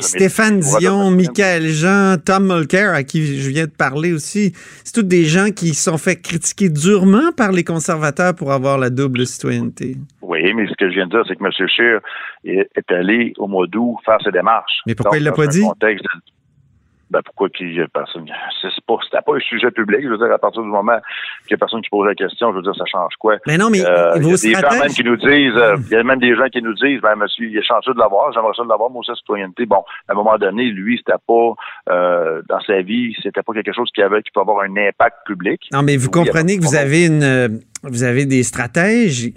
Stéphane 0.00 0.60
Dion, 0.60 1.10
Michael 1.10 1.64
Jean, 1.66 2.16
Tom 2.24 2.46
Mulcair, 2.46 2.94
à 2.94 3.02
qui 3.02 3.38
je 3.40 3.50
viens 3.50 3.66
de 3.66 3.70
parler 3.70 4.12
aussi, 4.12 4.52
c'est 4.84 4.94
tous 4.94 5.02
des 5.02 5.24
gens 5.24 5.50
qui 5.50 5.74
sont 5.74 5.98
fait 5.98 6.16
critiquer 6.16 6.68
durement 6.68 7.32
par 7.36 7.52
les 7.52 7.64
conservateurs 7.64 8.34
pour 8.34 8.52
avoir 8.52 8.78
la 8.78 8.90
double 8.90 9.26
citoyenneté. 9.26 9.96
Oui, 10.22 10.52
mais 10.54 10.66
ce 10.66 10.74
que 10.74 10.88
je 10.88 10.94
viens 10.94 11.06
de 11.06 11.10
dire, 11.10 11.22
c'est 11.26 11.36
que 11.36 11.44
M. 11.44 11.68
Scheer 11.68 12.00
est, 12.44 12.92
allé 12.92 13.32
au 13.38 13.46
mois 13.46 13.66
d'août 13.66 13.96
faire 14.04 14.18
ses 14.22 14.32
démarches. 14.32 14.80
Mais 14.86 14.94
pourquoi 14.94 15.18
il 15.18 15.24
l'a 15.24 15.32
pas 15.32 15.46
dit? 15.46 15.64
Ben 17.10 17.20
pourquoi 17.24 17.48
qu'il 17.50 17.74
y 17.74 17.80
a 17.80 17.86
personne? 17.88 18.26
C'est 18.60 18.68
pas 18.86 18.96
c'était 19.04 19.22
pas 19.24 19.36
un 19.36 19.40
sujet 19.40 19.70
public. 19.70 20.00
Je 20.02 20.08
veux 20.08 20.18
dire 20.18 20.32
à 20.32 20.38
partir 20.38 20.62
du 20.62 20.68
moment 20.68 20.98
qu'il 21.42 21.52
y 21.52 21.54
a 21.54 21.58
personne 21.58 21.82
qui 21.82 21.90
pose 21.90 22.06
la 22.06 22.14
question 22.14 22.50
je 22.50 22.56
veux 22.56 22.62
dire 22.62 22.74
ça 22.74 22.84
change 22.86 23.14
quoi? 23.18 23.36
Mais 23.46 23.56
non 23.56 23.70
mais 23.70 23.84
euh, 23.84 24.16
il 24.16 24.26
y 24.26 24.32
a 24.32 24.60
des 24.60 24.68
gens 24.68 24.80
même 24.80 24.92
qui 24.92 25.04
nous 25.04 25.16
disent 25.16 25.56
euh, 25.56 25.76
il 25.86 25.92
y 25.92 25.96
a 25.96 26.02
même 26.02 26.18
des 26.18 26.34
gens 26.34 26.48
qui 26.48 26.62
nous 26.62 26.74
disent 26.74 27.00
ben 27.00 27.16
monsieur 27.16 27.46
il 27.46 27.56
est 27.56 27.66
chanceux 27.66 27.94
de 27.94 27.98
l'avoir 27.98 28.32
j'aimerais 28.32 28.52
ça 28.56 28.64
de 28.64 28.68
l'avoir 28.68 28.90
moi 28.90 29.00
aussi 29.00 29.12
citoyenneté. 29.18 29.66
Bon 29.66 29.84
à 30.08 30.12
un 30.12 30.14
moment 30.14 30.36
donné 30.38 30.64
lui 30.64 30.98
c'était 30.98 31.18
pas 31.26 31.54
euh, 31.90 32.42
dans 32.48 32.60
sa 32.60 32.82
vie 32.82 33.14
c'était 33.22 33.42
pas 33.42 33.52
quelque 33.52 33.72
chose 33.72 33.90
qui 33.94 34.02
avait 34.02 34.22
qui 34.22 34.30
peut 34.32 34.40
avoir 34.40 34.64
un 34.64 34.76
impact 34.76 35.18
public. 35.26 35.68
Non 35.72 35.82
mais 35.82 35.96
vous 35.96 36.10
comprenez 36.10 36.58
que 36.58 36.62
vous 36.62 36.76
avez 36.76 37.06
une 37.06 37.60
vous 37.82 38.02
avez 38.02 38.26
des 38.26 38.42
stratèges? 38.42 39.30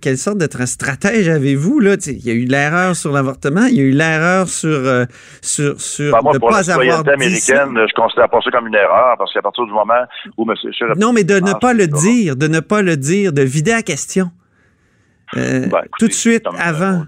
Quelle 0.00 0.18
sorte 0.18 0.38
de 0.38 0.66
stratège 0.66 1.28
avez-vous? 1.28 1.80
Là? 1.80 1.96
Il 2.06 2.26
y 2.26 2.30
a 2.30 2.34
eu 2.34 2.44
l'erreur 2.44 2.94
sur 2.96 3.12
l'avortement, 3.12 3.64
il 3.64 3.76
y 3.76 3.80
a 3.80 3.84
eu 3.84 3.90
l'erreur 3.90 4.48
sur, 4.48 4.68
euh, 4.68 5.04
sur, 5.40 5.80
sur 5.80 6.12
ben, 6.12 6.20
moi, 6.22 6.32
de 6.34 6.38
pas 6.38 6.70
avoir 6.70 7.04
dit 7.04 7.10
américaine, 7.10 7.70
je 7.74 7.94
considère 7.94 8.28
pas 8.28 8.40
ça 8.42 8.50
comme 8.50 8.66
une 8.66 8.74
erreur, 8.74 9.16
parce 9.18 9.32
qu'à 9.32 9.42
partir 9.42 9.64
du 9.64 9.72
moment 9.72 10.04
où 10.36 10.50
M. 10.50 10.56
Non, 10.98 11.12
mais 11.12 11.24
de 11.24 11.40
ne 11.40 11.52
pas 11.54 11.72
le 11.72 11.86
dire, 11.86 12.36
de 12.36 12.48
ne 12.48 12.60
pas 12.60 12.82
le 12.82 12.96
dire, 12.96 13.32
de 13.32 13.42
vider 13.42 13.72
la 13.72 13.82
question. 13.82 14.30
Euh, 15.36 15.66
ben, 15.66 15.82
tout 15.98 16.08
de 16.08 16.12
suite, 16.12 16.44
avant. 16.58 17.04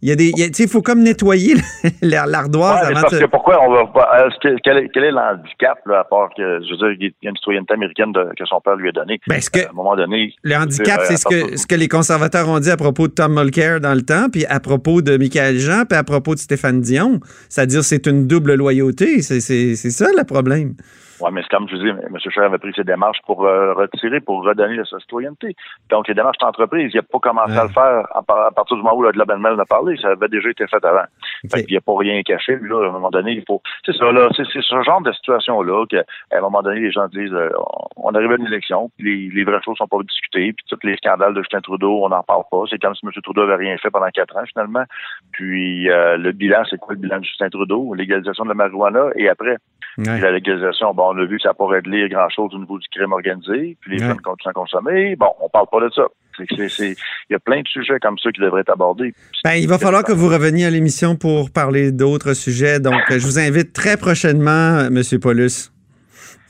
Il 0.00 0.08
y 0.08 0.12
a 0.12 0.16
des, 0.16 0.30
il 0.30 0.68
faut 0.68 0.80
comme 0.80 1.02
nettoyer 1.02 1.54
l'ardoise 2.02 2.86
avant 2.86 3.00
parce 3.02 3.18
que 3.18 3.24
pourquoi 3.26 3.60
on 3.62 3.72
va 3.72 4.28
quel, 4.62 4.78
est, 4.78 4.88
quel 4.94 5.04
est 5.04 5.10
l'handicap, 5.10 5.78
à 5.92 6.04
part 6.04 6.28
que, 6.36 6.60
je 6.62 6.70
veux 6.70 6.76
dire, 6.76 6.96
il 7.00 7.12
y 7.22 7.26
a 7.26 7.30
une 7.30 7.36
citoyenneté 7.36 7.74
américaine 7.74 8.12
que 8.12 8.46
son 8.46 8.60
père 8.60 8.76
lui 8.76 8.90
a 8.90 8.92
donnée. 8.92 9.18
Ben, 9.26 9.40
que, 9.40 9.66
à 9.66 9.70
un 9.70 9.72
moment 9.72 9.96
donné. 9.96 10.32
Le 10.44 10.54
handicap, 10.54 11.00
c'est 11.02 11.16
ce 11.16 11.24
que, 11.24 11.56
ce 11.56 11.66
que 11.66 11.74
les 11.74 11.88
conservateurs 11.88 12.48
ont 12.48 12.60
dit 12.60 12.70
à 12.70 12.76
propos 12.76 13.08
de 13.08 13.12
Tom 13.12 13.34
Mulcair 13.34 13.80
dans 13.80 13.94
le 13.94 14.02
temps, 14.02 14.28
puis 14.30 14.46
à 14.46 14.60
propos 14.60 15.02
de 15.02 15.16
Michael 15.16 15.56
Jean, 15.56 15.84
puis 15.84 15.98
à 15.98 16.04
propos 16.04 16.34
de 16.34 16.40
Stéphane 16.40 16.80
Dion. 16.80 17.18
C'est-à-dire, 17.48 17.82
c'est 17.82 18.06
une 18.06 18.28
double 18.28 18.54
loyauté. 18.54 19.20
C'est 19.22 19.40
ça 19.40 20.06
le 20.16 20.24
problème. 20.24 20.74
Oui, 21.20 21.30
mais 21.32 21.42
c'est 21.42 21.48
comme 21.48 21.68
je 21.68 21.76
vous 21.76 21.82
dis, 21.82 21.88
M. 21.88 22.16
Cher 22.30 22.44
avait 22.44 22.58
pris 22.58 22.72
ses 22.74 22.84
démarches 22.84 23.20
pour 23.26 23.44
euh, 23.44 23.72
retirer, 23.74 24.20
pour 24.20 24.44
redonner 24.44 24.80
sa 24.88 24.98
citoyenneté. 25.00 25.54
Donc, 25.90 26.08
les 26.08 26.14
démarches 26.14 26.38
d'entreprise, 26.38 26.90
il 26.92 26.96
n'a 26.96 27.02
pas 27.02 27.18
commencé 27.18 27.56
à 27.56 27.64
le 27.64 27.70
faire 27.70 28.06
à, 28.14 28.22
partir 28.22 28.76
du 28.76 28.82
moment 28.82 28.96
où 28.96 29.02
le 29.02 29.12
Globe 29.12 29.30
and 29.30 29.38
Mail 29.38 29.58
a 29.58 29.64
parlé. 29.64 29.96
Ça 29.96 30.08
avait 30.08 30.28
déjà 30.28 30.50
été 30.50 30.66
fait 30.66 30.84
avant. 30.84 31.04
Fait 31.50 31.62
il 31.62 31.72
n'y 31.72 31.76
a 31.76 31.80
pas 31.80 31.96
rien 31.96 32.22
caché. 32.22 32.56
Puis 32.56 32.68
là, 32.68 32.84
à 32.84 32.88
un 32.88 32.92
moment 32.92 33.10
donné, 33.10 33.32
il 33.32 33.44
faut... 33.46 33.60
C'est 33.84 33.96
ça, 33.96 34.12
là. 34.12 34.28
C'est 34.36 34.44
ce 34.44 34.82
genre 34.82 35.00
de 35.00 35.12
situation-là 35.12 35.86
qu'à 35.86 36.04
un 36.32 36.40
moment 36.40 36.62
donné, 36.62 36.80
les 36.80 36.92
gens 36.92 37.08
disent, 37.08 37.32
euh, 37.32 37.50
on 37.96 38.14
arrive 38.14 38.32
à 38.32 38.36
une 38.36 38.46
élection, 38.46 38.90
puis 38.96 39.30
les, 39.30 39.34
les 39.34 39.44
vraies 39.44 39.60
choses 39.64 39.76
sont 39.76 39.86
pas 39.86 39.98
discutées, 40.02 40.52
puis 40.52 40.64
tous 40.68 40.86
les 40.86 40.96
scandales 40.96 41.34
de 41.34 41.42
Justin 41.42 41.60
Trudeau, 41.60 42.04
on 42.04 42.08
n'en 42.08 42.22
parle 42.22 42.44
pas. 42.50 42.62
C'est 42.70 42.80
comme 42.80 42.94
si 42.94 43.04
M. 43.04 43.12
Trudeau 43.22 43.42
avait 43.42 43.56
rien 43.56 43.76
fait 43.78 43.90
pendant 43.90 44.08
quatre 44.08 44.36
ans, 44.36 44.44
finalement. 44.46 44.84
Puis, 45.32 45.90
euh, 45.90 46.16
le 46.16 46.32
bilan, 46.32 46.62
c'est 46.68 46.78
quoi 46.78 46.94
le 46.94 47.00
bilan 47.00 47.18
de 47.18 47.24
Justin 47.24 47.48
Trudeau? 47.48 47.94
Légalisation 47.94 48.44
de 48.44 48.50
la 48.50 48.54
marijuana, 48.54 49.06
et 49.16 49.28
après, 49.28 49.56
la 49.98 50.30
légalisation, 50.30 50.94
bon, 50.94 51.07
on 51.08 51.18
a 51.18 51.24
vu 51.24 51.36
que 51.36 51.42
ça 51.42 51.54
pourrait 51.54 51.76
réglé 51.76 52.08
grand-chose 52.08 52.54
au 52.54 52.58
niveau 52.58 52.78
du 52.78 52.86
crime 52.88 53.12
organisé, 53.12 53.76
puis 53.80 53.92
les 53.92 53.98
jeunes 53.98 54.20
continuent 54.20 54.50
à 54.50 54.52
consommer. 54.52 55.16
Bon, 55.16 55.28
on 55.40 55.48
parle 55.48 55.66
pas 55.70 55.80
de 55.80 55.90
ça. 55.94 56.06
Il 56.38 56.96
y 57.30 57.34
a 57.34 57.38
plein 57.38 57.62
de 57.62 57.68
sujets 57.68 57.98
comme 58.00 58.16
ça 58.18 58.30
qui 58.30 58.40
devraient 58.40 58.60
être 58.60 58.72
abordés. 58.72 59.12
Ben, 59.42 59.54
il 59.54 59.68
va 59.68 59.78
falloir 59.78 60.04
que 60.04 60.12
vous 60.12 60.28
reveniez 60.28 60.66
à 60.66 60.70
l'émission 60.70 61.16
pour 61.16 61.50
parler 61.50 61.90
d'autres 61.90 62.32
sujets. 62.34 62.78
Donc, 62.78 63.00
je 63.10 63.26
vous 63.26 63.38
invite 63.38 63.72
très 63.72 63.96
prochainement, 63.96 64.86
M. 64.86 65.02
Paulus. 65.20 65.72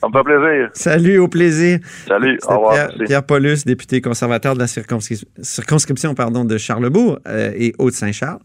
Ça 0.01 0.07
me 0.07 0.13
fait 0.13 0.23
plaisir. 0.23 0.69
Salut, 0.73 1.17
au 1.17 1.27
plaisir. 1.27 1.79
Salut, 2.07 2.39
au 2.47 2.55
revoir. 2.55 2.89
Pierre, 3.05 3.25
Paulus, 3.25 3.65
député 3.65 3.99
conservateur 3.99 4.53
de 4.53 4.59
la 4.59 4.67
circonscription 4.67 6.13
pardon, 6.15 6.45
de 6.45 6.57
Charlebourg 6.57 7.19
euh, 7.27 7.51
et 7.55 7.73
Haute-Saint-Charles 7.79 8.39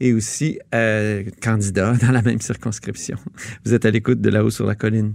et 0.00 0.12
aussi 0.12 0.58
euh, 0.74 1.22
candidat 1.42 1.92
dans 2.02 2.12
la 2.12 2.22
même 2.22 2.40
circonscription. 2.40 3.16
Vous 3.64 3.74
êtes 3.74 3.84
à 3.84 3.90
l'écoute 3.90 4.20
de 4.20 4.30
là-haut 4.30 4.50
sur 4.50 4.66
la 4.66 4.74
colline. 4.74 5.14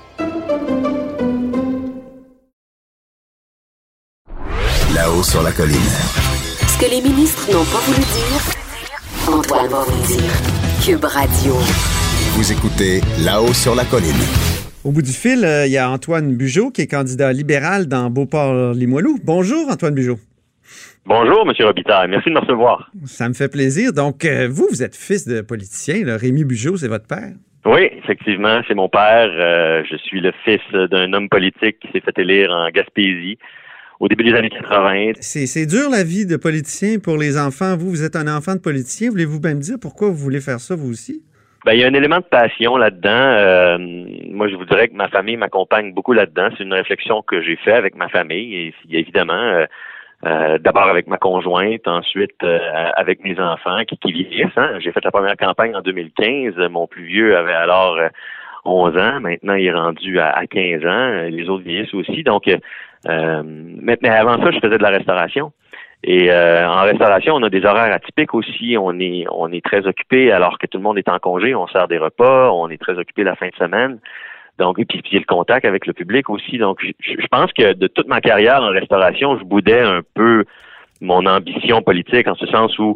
Là-haut 5.01 5.23
sur 5.23 5.41
la 5.41 5.51
colline. 5.51 5.95
Ce 6.69 6.77
que 6.77 6.87
les 6.87 7.01
ministres 7.01 7.49
n'ont 7.51 7.65
pas 7.73 7.81
voulu 7.89 8.05
dire, 8.13 8.37
Antoine 9.33 9.67
va 9.67 9.81
vous 9.81 10.05
dire. 10.05 10.29
Cube 10.85 11.03
Radio. 11.03 11.53
Vous 12.37 12.51
écoutez 12.51 13.01
Là-haut 13.25 13.51
sur 13.51 13.73
la 13.73 13.83
colline. 13.85 14.21
Au 14.85 14.91
bout 14.91 15.01
du 15.01 15.11
fil, 15.11 15.43
euh, 15.43 15.65
il 15.65 15.71
y 15.71 15.79
a 15.79 15.89
Antoine 15.89 16.35
Bugeaud 16.37 16.69
qui 16.69 16.81
est 16.81 16.87
candidat 16.87 17.33
libéral 17.33 17.87
dans 17.87 18.11
Beauport-Limoilou. 18.11 19.17
Bonjour, 19.23 19.71
Antoine 19.71 19.95
Bugeaud. 19.95 20.19
Bonjour, 21.07 21.49
M. 21.49 21.65
Robitaille. 21.65 22.07
Merci 22.07 22.29
de 22.29 22.35
me 22.35 22.39
recevoir. 22.39 22.91
Ça 23.05 23.27
me 23.27 23.33
fait 23.33 23.49
plaisir. 23.49 23.93
Donc, 23.93 24.23
euh, 24.23 24.47
vous, 24.51 24.67
vous 24.69 24.83
êtes 24.83 24.95
fils 24.95 25.27
de 25.27 25.41
politicien. 25.41 26.05
là. 26.05 26.15
Rémi 26.17 26.43
Bugeaud, 26.43 26.77
c'est 26.77 26.89
votre 26.89 27.07
père? 27.07 27.33
Oui, 27.65 27.89
effectivement, 28.03 28.61
c'est 28.67 28.75
mon 28.75 28.87
père. 28.87 29.31
Euh, 29.33 29.83
je 29.89 29.97
suis 29.97 30.21
le 30.21 30.31
fils 30.45 30.61
d'un 30.91 31.11
homme 31.13 31.27
politique 31.27 31.79
qui 31.79 31.87
s'est 31.91 32.01
fait 32.01 32.19
élire 32.19 32.51
en 32.51 32.69
Gaspésie 32.69 33.39
au 34.01 34.07
début 34.07 34.23
des 34.23 34.33
années 34.33 34.49
80. 34.49 35.13
C'est 35.21 35.65
dur 35.67 35.89
la 35.91 36.03
vie 36.03 36.25
de 36.25 36.35
politicien 36.35 36.97
pour 36.99 37.17
les 37.17 37.39
enfants. 37.39 37.77
Vous, 37.77 37.89
vous 37.91 38.03
êtes 38.03 38.15
un 38.15 38.27
enfant 38.27 38.55
de 38.55 38.59
politicien. 38.59 39.11
Voulez-vous 39.11 39.39
bien 39.39 39.53
me 39.53 39.61
dire 39.61 39.75
pourquoi 39.79 40.07
vous 40.09 40.15
voulez 40.15 40.41
faire 40.41 40.59
ça, 40.59 40.75
vous 40.75 40.89
aussi? 40.89 41.21
Ben, 41.63 41.73
il 41.73 41.79
y 41.79 41.83
a 41.83 41.87
un 41.87 41.93
élément 41.93 42.17
de 42.17 42.23
passion 42.23 42.75
là-dedans. 42.77 43.09
Euh, 43.11 43.77
moi, 44.31 44.47
je 44.47 44.55
vous 44.55 44.65
dirais 44.65 44.87
que 44.87 44.95
ma 44.95 45.07
famille 45.09 45.37
m'accompagne 45.37 45.93
beaucoup 45.93 46.13
là-dedans. 46.13 46.49
C'est 46.57 46.63
une 46.63 46.73
réflexion 46.73 47.21
que 47.21 47.43
j'ai 47.43 47.55
faite 47.57 47.75
avec 47.75 47.95
ma 47.95 48.09
famille 48.09 48.55
et 48.55 48.73
évidemment 48.89 49.33
euh, 49.33 49.65
euh, 50.25 50.57
d'abord 50.57 50.89
avec 50.89 51.05
ma 51.05 51.17
conjointe, 51.17 51.87
ensuite 51.87 52.43
avec 52.95 53.23
mes 53.23 53.39
enfants 53.39 53.83
qui, 53.87 53.97
qui 53.97 54.11
vieillissent. 54.13 54.57
hein. 54.57 54.79
J'ai 54.79 54.91
fait 54.91 55.05
la 55.05 55.11
première 55.11 55.37
campagne 55.37 55.75
en 55.75 55.81
2015. 55.81 56.55
Mon 56.71 56.87
plus 56.87 57.05
vieux 57.05 57.37
avait 57.37 57.53
alors 57.53 57.99
11 58.65 58.97
ans. 58.97 59.19
Maintenant, 59.21 59.53
il 59.53 59.65
est 59.65 59.73
rendu 59.73 60.19
à, 60.19 60.29
à 60.29 60.45
15 60.45 60.85
ans. 60.85 61.29
Les 61.29 61.49
autres 61.49 61.63
vieillissent 61.63 61.93
aussi. 61.93 62.23
Donc, 62.23 62.43
euh, 62.47 63.41
mais, 63.45 63.97
mais 64.01 64.09
avant 64.09 64.37
ça, 64.43 64.51
je 64.51 64.59
faisais 64.59 64.77
de 64.77 64.83
la 64.83 64.89
restauration. 64.89 65.51
Et 66.03 66.31
euh, 66.31 66.67
en 66.67 66.81
restauration, 66.81 67.35
on 67.35 67.43
a 67.43 67.49
des 67.49 67.63
horaires 67.63 67.93
atypiques 67.93 68.33
aussi. 68.33 68.75
On 68.79 68.99
est 68.99 69.25
on 69.31 69.51
est 69.51 69.63
très 69.63 69.85
occupé 69.85 70.31
alors 70.31 70.57
que 70.57 70.65
tout 70.67 70.77
le 70.77 70.83
monde 70.83 70.97
est 70.97 71.09
en 71.09 71.19
congé. 71.19 71.53
On 71.53 71.67
sert 71.67 71.87
des 71.87 71.97
repas. 71.97 72.51
On 72.51 72.69
est 72.69 72.81
très 72.81 72.97
occupé 72.97 73.23
la 73.23 73.35
fin 73.35 73.47
de 73.47 73.55
semaine. 73.55 73.99
Donc, 74.57 74.79
et 74.79 74.85
puis, 74.85 75.01
puis 75.01 75.17
le 75.17 75.25
contact 75.25 75.65
avec 75.65 75.85
le 75.87 75.93
public 75.93 76.29
aussi. 76.29 76.57
Donc, 76.57 76.79
je 76.81 77.27
pense 77.31 77.51
que 77.53 77.73
de 77.73 77.87
toute 77.87 78.07
ma 78.07 78.21
carrière 78.21 78.61
en 78.61 78.69
restauration, 78.69 79.37
je 79.39 79.43
boudais 79.43 79.81
un 79.81 80.01
peu 80.13 80.45
mon 81.01 81.25
ambition 81.25 81.81
politique 81.81 82.27
en 82.27 82.35
ce 82.35 82.45
sens 82.47 82.77
où 82.77 82.95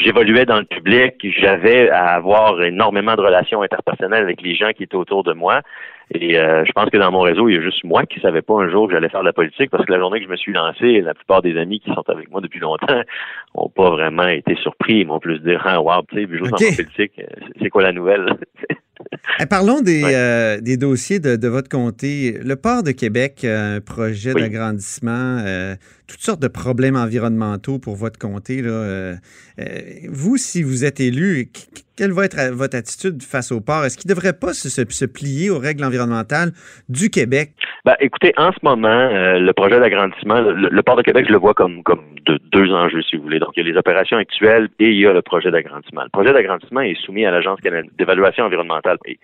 j'évoluais 0.00 0.44
dans 0.46 0.58
le 0.58 0.64
public, 0.64 1.14
j'avais 1.38 1.90
à 1.90 2.14
avoir 2.14 2.62
énormément 2.62 3.14
de 3.14 3.20
relations 3.20 3.62
interpersonnelles 3.62 4.22
avec 4.22 4.42
les 4.42 4.54
gens 4.54 4.72
qui 4.72 4.82
étaient 4.82 4.94
autour 4.96 5.24
de 5.24 5.32
moi. 5.32 5.62
Et 6.10 6.38
euh, 6.38 6.64
je 6.66 6.72
pense 6.72 6.90
que 6.90 6.98
dans 6.98 7.10
mon 7.10 7.20
réseau, 7.20 7.48
il 7.48 7.54
y 7.54 7.58
a 7.58 7.62
juste 7.62 7.82
moi 7.84 8.04
qui 8.06 8.20
savais 8.20 8.42
pas 8.42 8.54
un 8.62 8.70
jour 8.70 8.86
que 8.88 8.92
j'allais 8.94 9.08
faire 9.08 9.20
de 9.22 9.26
la 9.26 9.32
politique 9.32 9.70
parce 9.70 9.84
que 9.86 9.92
la 9.92 9.98
journée 9.98 10.20
que 10.20 10.26
je 10.26 10.30
me 10.30 10.36
suis 10.36 10.52
lancé, 10.52 11.00
la 11.00 11.14
plupart 11.14 11.40
des 11.42 11.56
amis 11.56 11.80
qui 11.80 11.90
sont 11.92 12.04
avec 12.08 12.30
moi 12.30 12.40
depuis 12.40 12.60
longtemps 12.60 12.86
ont 13.54 13.70
pas 13.70 13.90
vraiment 13.90 14.28
été 14.28 14.54
surpris. 14.56 15.00
Ils 15.00 15.06
m'ont 15.06 15.18
plus 15.20 15.38
dit 15.40 15.54
Ah 15.64 15.80
wow, 15.80 16.02
tu 16.08 16.16
sais, 16.16 16.28
juste 16.30 16.42
Ok. 16.44 16.50
dans 16.50 16.66
la 16.66 16.76
politique, 16.76 17.12
euh, 17.18 17.46
c'est 17.60 17.70
quoi 17.70 17.82
la 17.82 17.92
nouvelle? 17.92 18.26
Eh, 19.40 19.46
parlons 19.46 19.80
des, 19.80 20.04
Ouais. 20.04 20.14
euh, 20.14 20.60
des 20.60 20.76
dossiers 20.76 21.18
de, 21.18 21.34
de 21.34 21.48
votre 21.48 21.68
comté. 21.68 22.38
Le 22.44 22.54
port 22.54 22.82
de 22.84 22.92
Québec, 22.92 23.40
euh, 23.44 23.76
un 23.78 23.80
projet 23.80 24.32
Oui. 24.34 24.40
d'agrandissement, 24.42 25.38
euh, 25.44 25.74
toutes 26.06 26.20
sortes 26.20 26.40
de 26.40 26.46
problèmes 26.48 26.94
environnementaux 26.94 27.78
pour 27.80 27.96
votre 27.96 28.18
comté. 28.18 28.62
Là, 28.62 28.70
euh, 28.70 29.14
vous, 30.08 30.36
si 30.36 30.62
vous 30.62 30.84
êtes 30.84 31.00
élu, 31.00 31.50
quelle 31.96 32.12
va 32.12 32.24
être 32.24 32.38
euh, 32.38 32.50
votre 32.52 32.76
attitude 32.76 33.22
face 33.22 33.52
au 33.52 33.60
port? 33.60 33.84
Est-ce 33.84 33.96
qu'il 33.96 34.08
ne 34.10 34.14
devrait 34.14 34.32
pas 34.32 34.52
se, 34.52 35.04
plier 35.06 35.50
aux 35.50 35.58
règles 35.58 35.84
environnementales 35.84 36.50
du 36.88 37.10
Québec? 37.10 37.52
Ben, 37.84 37.94
écoutez, 38.00 38.32
en 38.36 38.52
ce 38.52 38.58
moment, 38.62 38.88
euh, 38.88 39.38
le 39.38 39.52
projet 39.52 39.78
d'agrandissement, 39.78 40.40
le, 40.40 40.82
port 40.82 40.96
de 40.96 41.02
Québec, 41.02 41.26
je 41.28 41.32
le 41.32 41.38
vois 41.38 41.54
comme, 41.54 41.82
comme 41.82 42.02
de- 42.26 42.40
deux 42.50 42.72
enjeux, 42.72 43.02
si 43.02 43.16
vous 43.16 43.22
voulez. 43.22 43.38
Donc, 43.38 43.50
il 43.56 43.64
y 43.64 43.68
a 43.68 43.72
les 43.72 43.78
opérations 43.78 44.16
actuelles 44.16 44.68
et 44.78 44.90
il 44.90 44.98
y 44.98 45.06
a 45.06 45.12
le 45.12 45.22
projet 45.22 45.50
d'agrandissement. 45.50 46.02
Le 46.02 46.10
projet 46.10 46.32
d'agrandissement 46.32 46.80
est 46.80 46.98
soumis 47.04 47.26
à 47.26 47.30
l'Agence 47.30 47.58
d'évaluation 47.98 48.44
environnementale. 48.44 48.98
Et 49.06 49.18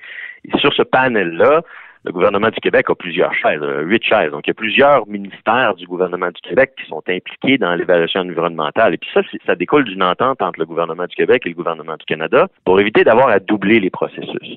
sur 0.58 0.72
ce 0.74 0.82
panel-là, 0.82 1.62
le 2.04 2.12
gouvernement 2.12 2.48
du 2.48 2.60
Québec 2.60 2.86
a 2.88 2.94
plusieurs 2.94 3.34
chaises, 3.34 3.60
euh, 3.62 3.82
huit 3.82 4.02
chaises. 4.02 4.30
Donc, 4.30 4.46
il 4.46 4.50
y 4.50 4.52
a 4.52 4.54
plusieurs 4.54 5.06
ministères 5.06 5.74
du 5.74 5.86
gouvernement 5.86 6.28
du 6.28 6.40
Québec 6.40 6.72
qui 6.80 6.88
sont 6.88 7.02
impliqués 7.06 7.58
dans 7.58 7.74
l'évaluation 7.74 8.20
environnementale. 8.20 8.94
Et 8.94 8.96
puis 8.96 9.10
ça, 9.12 9.20
ça 9.46 9.54
découle 9.54 9.84
d'une 9.84 10.02
entente 10.02 10.40
entre 10.40 10.60
le 10.60 10.66
gouvernement 10.66 11.06
du 11.06 11.14
Québec 11.14 11.42
et 11.44 11.50
le 11.50 11.54
gouvernement 11.54 11.96
du 11.96 12.04
Canada 12.06 12.48
pour 12.64 12.80
éviter 12.80 13.04
d'avoir 13.04 13.28
à 13.28 13.38
doubler 13.38 13.80
les 13.80 13.90
processus. 13.90 14.56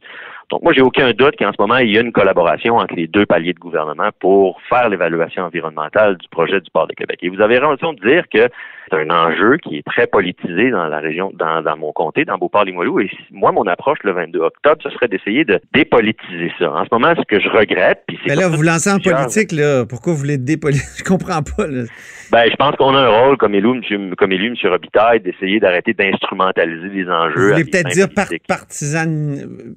Donc, 0.54 0.62
moi, 0.62 0.72
j'ai 0.72 0.84
aucun 0.84 1.14
doute 1.14 1.36
qu'en 1.40 1.52
ce 1.52 1.60
moment, 1.60 1.78
il 1.78 1.92
y 1.92 1.98
a 1.98 2.02
une 2.02 2.12
collaboration 2.12 2.76
entre 2.76 2.94
les 2.94 3.08
deux 3.08 3.26
paliers 3.26 3.54
de 3.54 3.60
gouvernement 3.60 4.10
pour 4.20 4.62
faire 4.70 4.88
l'évaluation 4.88 5.46
environnementale 5.46 6.16
du 6.18 6.28
projet 6.28 6.62
du 6.62 6.70
port 6.70 6.86
de 6.86 6.94
Québec. 6.94 7.18
Et 7.24 7.30
vous 7.30 7.42
avez 7.42 7.58
raison 7.58 7.94
de 7.94 8.08
dire 8.08 8.26
que 8.32 8.50
c'est 8.88 8.96
un 8.98 9.10
enjeu 9.10 9.58
qui 9.58 9.78
est 9.78 9.84
très 9.84 10.06
politisé 10.06 10.70
dans 10.70 10.88
la 10.88 11.00
région, 11.00 11.32
dans, 11.34 11.64
dans 11.64 11.76
mon 11.76 11.92
comté, 11.92 12.24
dans 12.24 12.38
Beauport-Limoilou. 12.38 13.00
Et 13.00 13.10
moi, 13.32 13.52
mon 13.52 13.66
approche 13.66 13.98
le 14.04 14.12
22 14.12 14.42
octobre, 14.42 14.78
ce 14.84 14.92
serait 14.92 15.08
d'essayer 15.08 15.44
de 15.44 15.60
dépolitiser 15.74 16.52
ça. 16.60 16.72
En 16.72 16.84
ce 16.84 16.90
moment, 16.92 17.14
ce 17.18 17.24
que 17.24 17.42
je 17.42 17.50
regrette, 17.50 18.04
puis 18.08 18.20
c'est 18.22 18.36
Mais 18.36 18.42
là, 18.42 18.48
vous 18.48 18.62
lancez 18.62 18.92
en 18.92 19.00
politique, 19.00 19.52
là, 19.54 19.86
pourquoi 19.88 20.14
vous 20.14 20.20
voulez 20.20 20.38
dépolitiser? 20.38 20.84
Je 21.00 21.04
comprends 21.04 21.42
pas. 21.42 21.66
là. 21.66 21.84
Ben, 22.32 22.46
je 22.50 22.56
pense 22.56 22.76
qu'on 22.78 22.96
a 22.96 23.00
un 23.00 23.10
rôle 23.10 23.38
comme 23.38 23.54
élu, 23.54 23.74
monsieur, 23.74 24.00
comme 24.18 24.32
élu, 24.32 24.48
M. 24.48 24.72
Robitaille, 24.72 25.20
d'essayer 25.20 25.60
d'arrêter 25.60 25.94
d'instrumentaliser 25.94 26.90
les 26.90 27.04
Vous 27.04 27.12
enjeux. 27.12 27.50
à 27.50 27.52
voulez 27.54 27.66
peut-être 27.66 27.90
dire 27.90 28.08
par, 28.14 28.28
partisan, 28.48 29.06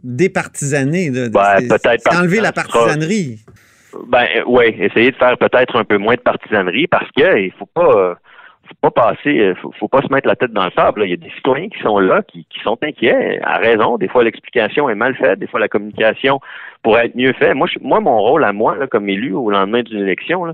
départisaner. 0.03 0.66
Là. 1.11 1.29
Ben, 1.29 1.69
peut-être 1.69 2.17
enlever 2.19 2.41
la 2.41 2.53
partisan, 2.53 2.81
partisanerie. 2.87 3.39
Ben 4.09 4.27
oui, 4.47 4.75
essayer 4.79 5.11
de 5.11 5.17
faire 5.17 5.39
peut-être 5.39 5.77
un 5.77 5.85
peu 5.85 5.97
moins 5.99 6.15
de 6.15 6.21
partisanerie 6.21 6.87
parce 6.87 7.11
que 7.17 7.39
il 7.39 7.53
faut 7.53 7.67
pas 7.67 7.91
euh, 7.97 8.15
faut 8.69 8.91
pas 8.91 8.91
passer 9.15 9.39
euh, 9.39 9.55
faut, 9.63 9.73
faut 9.79 9.89
pas 9.89 10.03
se 10.03 10.13
mettre 10.13 10.29
la 10.29 10.37
tête 10.37 10.53
dans 10.53 10.65
le 10.67 10.71
sable. 10.73 11.01
là. 11.01 11.07
Il 11.07 11.11
y 11.11 11.15
a 11.15 11.17
des 11.17 11.31
citoyens 11.37 11.69
qui 11.69 11.79
sont 11.83 11.99
là, 11.99 12.23
qui, 12.29 12.47
qui 12.51 12.61
sont 12.63 12.77
inquiets, 12.83 13.41
à 13.43 13.57
raison. 13.59 13.97
Des 13.97 14.09
fois 14.09 14.23
l'explication 14.25 14.91
est 14.91 14.95
mal 14.95 15.15
faite, 15.17 15.39
des 15.39 15.47
fois 15.47 15.61
la 15.61 15.69
communication 15.69 16.41
pourrait 16.83 17.07
être 17.07 17.15
mieux 17.17 17.33
faite. 17.33 17.55
Moi, 17.55 17.69
je- 17.73 17.79
moi, 17.81 18.01
mon 18.01 18.19
rôle 18.19 18.45
à 18.45 18.53
moi, 18.53 18.77
là, 18.77 18.87
comme 18.87 19.09
élu 19.09 19.33
au 19.33 19.51
lendemain 19.51 19.83
d'une 19.83 20.01
élection, 20.01 20.45
là, 20.45 20.53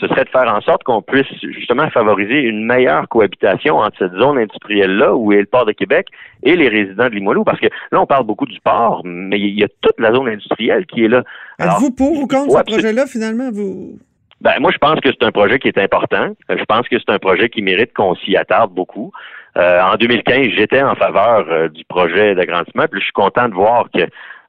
ce 0.00 0.06
serait 0.08 0.24
de 0.24 0.30
faire 0.30 0.52
en 0.52 0.60
sorte 0.60 0.84
qu'on 0.84 1.02
puisse 1.02 1.26
justement 1.42 1.88
favoriser 1.90 2.40
une 2.40 2.64
meilleure 2.64 3.08
cohabitation 3.08 3.78
entre 3.78 3.98
cette 3.98 4.14
zone 4.14 4.38
industrielle-là 4.38 5.14
où 5.14 5.32
est 5.32 5.40
le 5.40 5.46
port 5.46 5.66
de 5.66 5.72
Québec 5.72 6.08
et 6.42 6.56
les 6.56 6.68
résidents 6.68 7.08
de 7.08 7.14
Limoilou. 7.14 7.44
Parce 7.44 7.60
que 7.60 7.66
là, 7.90 8.00
on 8.00 8.06
parle 8.06 8.24
beaucoup 8.24 8.46
du 8.46 8.60
port, 8.60 9.02
mais 9.04 9.38
il 9.38 9.58
y 9.58 9.64
a 9.64 9.68
toute 9.80 9.98
la 9.98 10.12
zone 10.12 10.28
industrielle 10.28 10.86
qui 10.86 11.04
est 11.04 11.08
là. 11.08 11.22
Êtes-vous 11.58 11.90
pour 11.92 12.12
ou 12.12 12.26
contre 12.26 12.58
ce 12.58 12.64
projet-là, 12.64 13.06
finalement? 13.06 13.50
Vous... 13.52 13.98
ben, 14.40 14.54
moi, 14.60 14.70
je 14.72 14.78
pense 14.78 15.00
que 15.00 15.08
c'est 15.08 15.26
un 15.26 15.32
projet 15.32 15.58
qui 15.58 15.68
est 15.68 15.78
important. 15.78 16.36
Je 16.48 16.64
pense 16.64 16.88
que 16.88 16.96
c'est 16.98 17.12
un 17.12 17.18
projet 17.18 17.48
qui 17.48 17.62
mérite 17.62 17.92
qu'on 17.92 18.14
s'y 18.14 18.36
attarde 18.36 18.72
beaucoup. 18.72 19.12
Euh, 19.56 19.80
en 19.80 19.96
2015, 19.96 20.50
j'étais 20.56 20.82
en 20.82 20.94
faveur 20.94 21.46
euh, 21.48 21.68
du 21.68 21.84
projet 21.84 22.34
d'agrandissement, 22.34 22.84
puis 22.90 23.00
je 23.00 23.06
suis 23.06 23.12
content 23.12 23.48
de 23.48 23.54
voir 23.54 23.86
que 23.92 24.02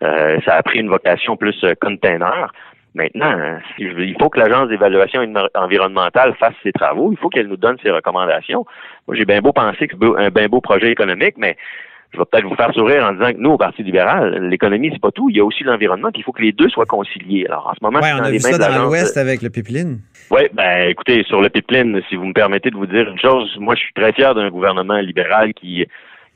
euh, 0.03 0.39
ça 0.45 0.55
a 0.55 0.63
pris 0.63 0.79
une 0.79 0.89
vocation 0.89 1.35
plus 1.35 1.65
container. 1.81 2.51
Maintenant, 2.95 3.59
il 3.77 4.15
faut 4.19 4.29
que 4.29 4.39
l'Agence 4.39 4.67
d'évaluation 4.69 5.21
envi- 5.21 5.47
environnementale 5.55 6.33
fasse 6.39 6.55
ses 6.63 6.71
travaux, 6.71 7.11
il 7.11 7.17
faut 7.17 7.29
qu'elle 7.29 7.47
nous 7.47 7.57
donne 7.57 7.77
ses 7.83 7.91
recommandations. 7.91 8.65
Moi, 9.07 9.15
j'ai 9.15 9.25
bien 9.25 9.41
beau 9.41 9.51
penser 9.53 9.87
que 9.87 9.95
c'est 9.99 10.23
un 10.25 10.29
bien 10.29 10.47
beau 10.47 10.59
projet 10.59 10.89
économique, 10.91 11.35
mais 11.37 11.55
je 12.11 12.17
vais 12.17 12.23
peut-être 12.31 12.45
vous 12.47 12.55
faire 12.55 12.73
sourire 12.73 13.05
en 13.05 13.13
disant 13.13 13.31
que 13.31 13.37
nous, 13.37 13.51
au 13.51 13.57
Parti 13.57 13.83
libéral, 13.83 14.47
l'économie, 14.49 14.89
c'est 14.91 14.99
pas 15.01 15.11
tout. 15.11 15.29
Il 15.29 15.37
y 15.37 15.39
a 15.39 15.45
aussi 15.45 15.63
l'environnement, 15.63 16.09
puis 16.11 16.21
il 16.21 16.23
faut 16.23 16.31
que 16.31 16.41
les 16.41 16.51
deux 16.51 16.67
soient 16.69 16.87
conciliés. 16.87 17.45
Alors, 17.47 17.67
en 17.67 17.73
ce 17.75 17.79
moment, 17.83 17.99
Ouais, 17.99 18.11
on 18.13 18.17
dans 18.17 18.23
a 18.23 18.31
les 18.31 18.39
vu 18.39 18.43
mains 18.43 18.53
ça 18.57 18.69
dans 18.77 18.85
l'Ouest 18.85 19.15
avec 19.17 19.43
le 19.43 19.51
pipeline. 19.51 19.99
oui, 20.31 20.41
ben 20.53 20.89
écoutez, 20.89 21.23
sur 21.25 21.39
le 21.41 21.49
pipeline, 21.49 22.01
si 22.09 22.15
vous 22.15 22.25
me 22.25 22.33
permettez 22.33 22.71
de 22.71 22.75
vous 22.75 22.87
dire 22.87 23.07
une 23.07 23.19
chose, 23.19 23.55
moi 23.59 23.75
je 23.75 23.81
suis 23.81 23.93
très 23.93 24.11
fier 24.13 24.33
d'un 24.33 24.49
gouvernement 24.49 24.97
libéral 24.97 25.53
qui 25.53 25.85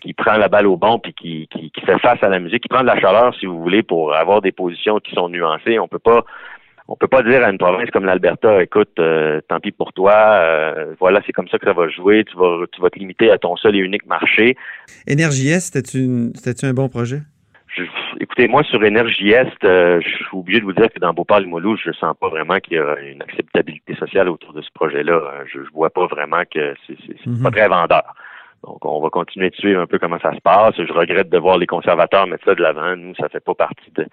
qui 0.03 0.13
prend 0.13 0.37
la 0.37 0.49
balle 0.49 0.67
au 0.67 0.75
bon 0.75 0.99
puis 0.99 1.13
qui, 1.13 1.47
qui, 1.47 1.71
qui 1.71 1.81
fait 1.81 1.97
face 1.99 2.21
à 2.21 2.27
la 2.27 2.39
musique, 2.39 2.61
qui 2.63 2.67
prend 2.67 2.81
de 2.81 2.87
la 2.87 2.99
chaleur, 2.99 3.33
si 3.39 3.45
vous 3.45 3.59
voulez, 3.61 3.83
pour 3.83 4.13
avoir 4.13 4.41
des 4.41 4.51
positions 4.51 4.99
qui 4.99 5.15
sont 5.15 5.29
nuancées. 5.29 5.79
On 5.79 5.87
peut 5.87 5.97
pas 5.97 6.25
on 6.89 6.97
peut 6.97 7.07
pas 7.07 7.23
dire 7.23 7.41
à 7.41 7.49
une 7.49 7.57
province 7.57 7.89
comme 7.91 8.03
l'Alberta, 8.03 8.61
écoute, 8.61 8.91
euh, 8.99 9.39
tant 9.47 9.61
pis 9.61 9.71
pour 9.71 9.93
toi, 9.93 10.11
euh, 10.13 10.93
voilà, 10.99 11.21
c'est 11.25 11.31
comme 11.31 11.47
ça 11.47 11.57
que 11.57 11.65
ça 11.65 11.71
va 11.71 11.87
jouer, 11.87 12.25
tu 12.25 12.35
vas 12.35 12.65
tu 12.73 12.81
vas 12.81 12.89
te 12.89 12.99
limiter 12.99 13.31
à 13.31 13.37
ton 13.37 13.55
seul 13.55 13.77
et 13.77 13.79
unique 13.79 14.05
marché. 14.05 14.57
Énergie 15.07 15.47
Est, 15.49 15.61
c'était-tu 15.61 16.65
un 16.65 16.73
bon 16.73 16.89
projet? 16.89 17.19
Je- 17.75 17.83
écoutez, 18.19 18.47
moi, 18.49 18.61
sur 18.63 18.83
Énergie 18.83 19.31
Est, 19.31 19.63
euh, 19.63 20.01
je 20.01 20.09
suis 20.09 20.25
obligé 20.37 20.59
de 20.59 20.65
vous 20.65 20.73
dire 20.73 20.89
que 20.93 20.99
dans 20.99 21.13
Beauport-Limoilou, 21.13 21.77
je 21.77 21.91
sens 21.93 22.13
pas 22.19 22.27
vraiment 22.29 22.59
qu'il 22.59 22.73
y 22.73 22.79
a 22.79 22.99
une 22.99 23.21
acceptabilité 23.21 23.95
sociale 23.95 24.27
autour 24.29 24.51
de 24.53 24.61
ce 24.61 24.69
projet-là. 24.75 25.21
Je, 25.51 25.59
je 25.63 25.71
vois 25.73 25.89
pas 25.89 26.05
vraiment 26.07 26.43
que 26.53 26.75
c'est 26.85 27.25
Mhm. 27.25 27.41
pas 27.41 27.49
très 27.51 27.69
vendeur. 27.69 28.03
Donc, 28.65 28.85
on 28.85 29.01
va 29.01 29.09
continuer 29.09 29.49
de 29.49 29.55
suivre 29.55 29.81
un 29.81 29.87
peu 29.87 29.99
comment 29.99 30.19
ça 30.21 30.33
se 30.33 30.39
passe. 30.41 30.75
Je 30.77 30.93
regrette 30.93 31.29
de 31.29 31.37
voir 31.37 31.57
les 31.57 31.67
conservateurs 31.67 32.27
mettre 32.27 32.45
ça 32.45 32.55
de 32.55 32.61
l'avant. 32.61 32.95
Nous, 32.95 33.13
ça 33.15 33.27
fait 33.29 33.43
pas 33.43 33.53
partie 33.55 33.91
de, 33.95 34.05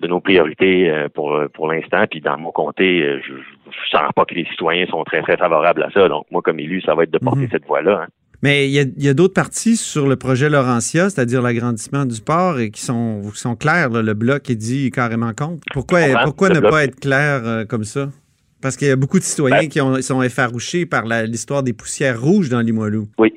de 0.00 0.06
nos 0.08 0.20
priorités 0.20 0.90
euh, 0.90 1.08
pour 1.14 1.38
pour 1.54 1.68
l'instant. 1.70 2.04
Puis 2.10 2.20
dans 2.20 2.36
mon 2.38 2.50
comté, 2.50 3.02
euh, 3.02 3.20
je, 3.26 3.32
je 3.34 3.88
sens 3.90 4.10
pas 4.16 4.24
que 4.24 4.34
les 4.34 4.44
citoyens 4.46 4.86
sont 4.86 5.04
très 5.04 5.22
très 5.22 5.36
favorables 5.36 5.82
à 5.84 5.90
ça. 5.92 6.08
Donc, 6.08 6.26
moi, 6.30 6.42
comme 6.42 6.58
élu, 6.58 6.80
ça 6.82 6.94
va 6.94 7.04
être 7.04 7.12
de 7.12 7.18
porter 7.18 7.42
Mhm. 7.42 7.48
cette 7.52 7.66
voie-là. 7.66 8.02
hein. 8.04 8.08
Mais 8.42 8.68
il 8.68 8.72
y 9.02 9.08
a, 9.08 9.14
d'autres 9.14 9.32
parties 9.32 9.76
sur 9.76 10.06
le 10.06 10.16
projet 10.16 10.50
Laurentia, 10.50 11.08
c'est-à-dire 11.08 11.40
l'agrandissement 11.40 12.04
du 12.04 12.20
port, 12.20 12.58
et 12.58 12.70
qui 12.70 12.82
sont, 12.82 13.22
qui 13.32 13.38
sont 13.40 13.56
claires. 13.56 13.88
là. 13.88 14.02
Le 14.02 14.12
bloc 14.12 14.50
est 14.50 14.54
dit 14.56 14.90
carrément 14.90 15.32
contre. 15.32 15.62
Pourquoi, 15.72 16.00
pourquoi 16.24 16.50
ne 16.50 16.60
bloc- 16.60 16.70
pas 16.70 16.84
être 16.84 17.00
clair 17.00 17.40
euh, 17.46 17.64
comme 17.64 17.84
ça? 17.84 18.08
Parce 18.60 18.76
qu'il 18.76 18.88
y 18.88 18.90
a 18.90 18.96
beaucoup 18.96 19.18
de 19.18 19.24
citoyens 19.24 19.60
Ben- 19.60 19.68
qui 19.68 19.80
ont- 19.80 20.02
sont 20.02 20.20
effarouchés 20.20 20.84
par 20.84 21.04
l'histoire 21.06 21.62
des 21.62 21.72
poussières 21.72 22.20
rouges 22.20 22.50
dans 22.50 22.60
Limoilou. 22.60 23.06
Oui, 23.18 23.32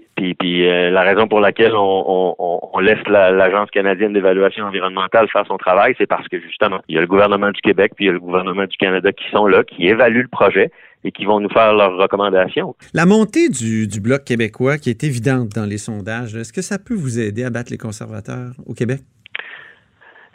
euh, 0.67 0.89
la 0.91 1.01
raison 1.01 1.27
pour 1.27 1.39
laquelle 1.39 1.73
on, 1.75 2.79
laisse 2.79 2.99
la- 3.07 3.31
l'Agence 3.31 3.69
canadienne 3.71 4.13
d'évaluation 4.13 4.65
environnementale 4.65 5.27
faire 5.33 5.45
son 5.47 5.57
travail, 5.57 5.95
c'est 5.97 6.05
parce 6.07 6.27
que 6.27 6.39
justement, 6.39 6.79
il 6.87 6.95
y 6.95 6.97
a 6.97 7.01
le 7.01 7.07
gouvernement 7.07 7.51
du 7.51 7.61
Québec 7.61 7.93
puis 7.95 8.05
il 8.05 8.07
y 8.07 8.09
a 8.09 8.13
le 8.13 8.19
gouvernement 8.19 8.65
du 8.65 8.77
Canada 8.77 9.11
qui 9.11 9.25
sont 9.31 9.47
là, 9.47 9.63
qui 9.63 9.87
évaluent 9.87 10.21
le 10.23 10.27
projet 10.27 10.69
et 11.03 11.11
qui 11.11 11.25
vont 11.25 11.39
nous 11.39 11.49
faire 11.49 11.73
leurs 11.73 11.95
recommandations. 11.97 12.75
La 12.93 13.05
montée 13.05 13.49
du 13.49 13.87
Bloc 14.01 14.23
québécois, 14.23 14.77
qui 14.77 14.89
est 14.89 15.03
évidente 15.03 15.49
dans 15.55 15.65
les 15.65 15.77
sondages, 15.77 16.35
est-ce 16.35 16.51
que 16.53 16.61
ça 16.61 16.77
peut 16.79 16.95
vous 16.95 17.19
aider 17.19 17.43
à 17.43 17.49
battre 17.49 17.71
les 17.71 17.77
conservateurs 17.77 18.51
au 18.65 18.73
Québec? 18.73 19.01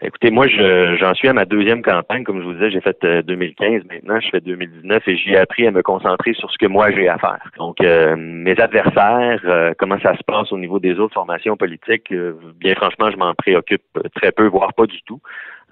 Écoutez, 0.04 0.30
moi, 0.32 0.48
je- 0.48 0.96
j'en 0.98 1.14
suis 1.14 1.28
à 1.28 1.32
ma 1.32 1.44
deuxième 1.44 1.80
campagne. 1.80 2.24
Comme 2.24 2.40
je 2.40 2.44
vous 2.44 2.54
disais, 2.54 2.72
j'ai 2.72 2.80
fait 2.80 2.96
euh, 3.04 3.22
2015. 3.22 3.82
Maintenant, 3.88 4.18
je 4.20 4.28
fais 4.30 4.40
2019 4.40 5.06
et 5.06 5.16
j'ai 5.16 5.36
appris 5.36 5.64
à 5.66 5.70
me 5.70 5.80
concentrer 5.82 6.34
sur 6.34 6.50
ce 6.50 6.58
que 6.58 6.66
moi 6.66 6.90
j'ai 6.90 7.08
à 7.08 7.18
faire. 7.18 7.38
Donc, 7.56 7.80
euh, 7.80 8.16
mes 8.18 8.58
adversaires, 8.60 9.40
euh, 9.44 9.72
comment 9.78 9.98
ça 10.00 10.16
se 10.16 10.24
passe 10.24 10.50
au 10.50 10.58
niveau 10.58 10.80
des 10.80 10.98
autres 10.98 11.14
formations 11.14 11.56
politiques, 11.56 12.10
euh, 12.10 12.34
bien 12.58 12.74
franchement, 12.74 13.10
je 13.12 13.16
m'en 13.16 13.32
préoccupe 13.34 13.82
très 14.16 14.32
peu, 14.32 14.46
voire 14.48 14.74
pas 14.74 14.86
du 14.86 15.00
tout. 15.02 15.20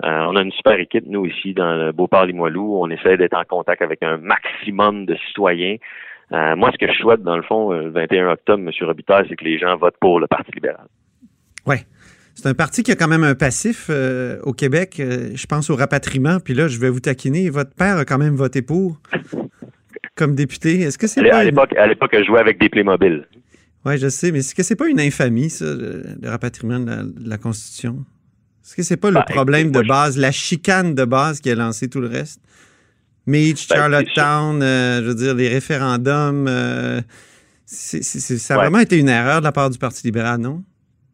Euh, 0.05 0.27
on 0.29 0.37
a 0.37 0.43
une 0.43 0.53
super 0.53 0.79
équipe, 0.79 1.05
nous, 1.09 1.27
ici, 1.27 1.53
dans 1.53 1.75
le 1.75 1.93
Beauport-Limoilou. 1.93 2.79
On 2.81 2.89
essaie 2.89 3.17
d'être 3.17 3.37
en 3.37 3.45
contact 3.45 3.83
avec 3.83 4.01
un 4.03 4.17
maximum 4.19 5.07
de 5.07 5.17
citoyens. 5.27 5.77
Euh, 6.33 6.55
moi, 6.55 6.71
ce 6.73 6.79
que 6.79 6.91
je 6.91 6.97
souhaite, 6.99 7.23
dans 7.23 7.37
le 7.37 7.43
fond, 7.43 7.73
euh, 7.73 7.83
le 7.83 7.91
21 7.91 8.31
octobre, 8.31 8.63
M. 8.65 8.71
Robitaille, 8.87 9.27
c'est 9.29 9.35
que 9.37 9.45
les 9.45 9.59
gens 9.59 9.77
votent 9.77 9.99
pour 10.01 10.21
le 10.21 10.29
Parti 10.29 10.53
libéral. 10.53 10.87
Oui. 11.67 11.77
C'est 12.43 12.49
un 12.49 12.55
parti 12.55 12.83
qui 12.83 12.91
a 12.91 12.97
quand 12.97 13.07
même 13.09 13.23
un 13.25 13.35
passif 13.35 13.89
euh, 13.91 14.39
au 14.45 14.55
Québec. 14.55 14.97
euh, 14.99 15.29
je 15.35 15.45
pense 15.47 15.69
au 15.69 15.77
rapatriement. 15.77 16.41
Puis 16.41 16.55
là, 16.55 16.69
je 16.69 16.79
vais 16.79 16.89
vous 16.89 17.01
taquiner. 17.01 17.51
Votre 17.51 17.75
père 17.75 17.99
a 17.99 18.07
quand 18.07 18.17
même 18.17 18.35
voté 18.35 18.63
pour 18.63 18.99
comme 20.15 20.35
député. 20.35 20.81
Est-ce 20.81 20.97
que 20.97 21.07
c'est 21.07 21.21
À 21.31 21.43
une... 21.43 21.51
l'époque, 21.51 21.75
à 21.77 21.87
l'époque, 21.87 22.13
je 22.19 22.25
jouais 22.25 22.41
avec 22.41 22.59
des 22.59 22.71
Playmobil. 22.71 23.27
Oui, 23.85 23.99
je 23.99 24.09
sais, 24.09 24.33
mais 24.33 24.39
est-ce 24.39 24.55
que 24.55 24.63
c'est 24.63 24.75
pas 24.75 24.89
une 24.89 25.01
infamie, 25.01 25.51
ça, 25.51 25.67
le, 25.67 26.03
le 26.19 26.29
rapatriement 26.31 26.81
de 26.81 26.87
la, 26.91 27.03
de 27.03 27.29
la 27.29 27.37
Constitution? 27.37 28.07
Est-ce 28.65 28.75
que 28.75 28.83
c'est 28.85 28.97
pas 28.97 29.11
Ben, 29.11 29.21
le 29.29 29.35
problème 29.35 29.69
écoutez, 29.69 29.83
de 29.83 29.89
base, 29.89 30.17
la 30.17 30.33
chicane 30.33 30.95
de 30.95 31.05
base 31.05 31.41
qui 31.43 31.51
a 31.51 31.55
lancé 31.55 31.89
tout 31.89 32.01
le 32.01 32.09
reste? 32.09 32.41
Meach, 33.27 33.69
Ben, 33.69 33.77
Charlottetown, 33.77 34.63
euh, 34.63 35.03
je 35.03 35.09
veux 35.09 35.15
dire, 35.15 35.35
les 35.35 35.49
référendums, 35.49 36.47
ça 37.67 38.55
a 38.55 38.57
Ouais. 38.57 38.63
vraiment 38.65 38.79
été 38.81 38.97
une 38.99 39.11
erreur 39.11 39.41
de 39.41 39.45
la 39.45 39.53
part 39.53 39.69
du 39.69 39.77
Parti 39.79 40.07
libéral, 40.07 40.41
non? 40.41 40.65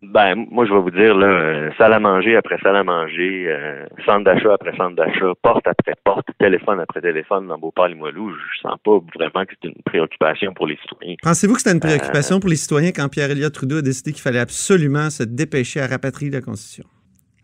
Ben, 0.03 0.35
moi, 0.51 0.67
je 0.67 0.73
vais 0.73 0.81
vous 0.81 0.91
dire, 0.91 1.17
là, 1.17 1.27
euh, 1.27 1.71
salle 1.79 1.93
à 1.95 1.99
manger 1.99 2.37
après 2.37 2.59
salle 2.63 2.77
à 2.77 2.85
manger, 2.85 3.47
euh, 3.49 3.87
centre 4.05 4.25
d'achat 4.25 4.53
après 4.53 4.77
centre 4.77 4.95
d'achat, 4.95 5.33
porte 5.43 5.67
après 5.67 5.95
porte, 6.05 6.27
téléphone 6.39 6.81
après 6.81 7.01
téléphone 7.01 7.49
dans 7.49 7.59
Beauport-Limoilou, 7.59 8.31
je 8.31 8.61
sens 8.61 8.77
pas 8.85 8.99
vraiment 9.15 9.45
que 9.47 9.55
c'est 9.63 9.69
une 9.69 9.75
préoccupation 9.85 10.53
pour 10.55 10.67
les 10.67 10.77
citoyens. 10.83 11.17
Pensez-vous 11.23 11.55
que 11.55 11.61
c'était 11.61 11.73
une 11.73 11.79
Euh, 11.85 11.89
préoccupation 11.97 12.41
pour 12.41 12.51
les 12.51 12.57
citoyens 12.57 12.91
quand 12.95 13.09
Pierre-Éliott 13.09 13.53
Trudeau 13.53 13.79
a 13.79 13.83
décidé 13.83 14.13
qu'il 14.13 14.23
fallait 14.23 14.39
absolument 14.39 15.09
se 15.11 15.23
dépêcher 15.23 15.81
à 15.81 15.87
rapatrier 15.87 16.31
la 16.31 16.43
Constitution? 16.43 16.85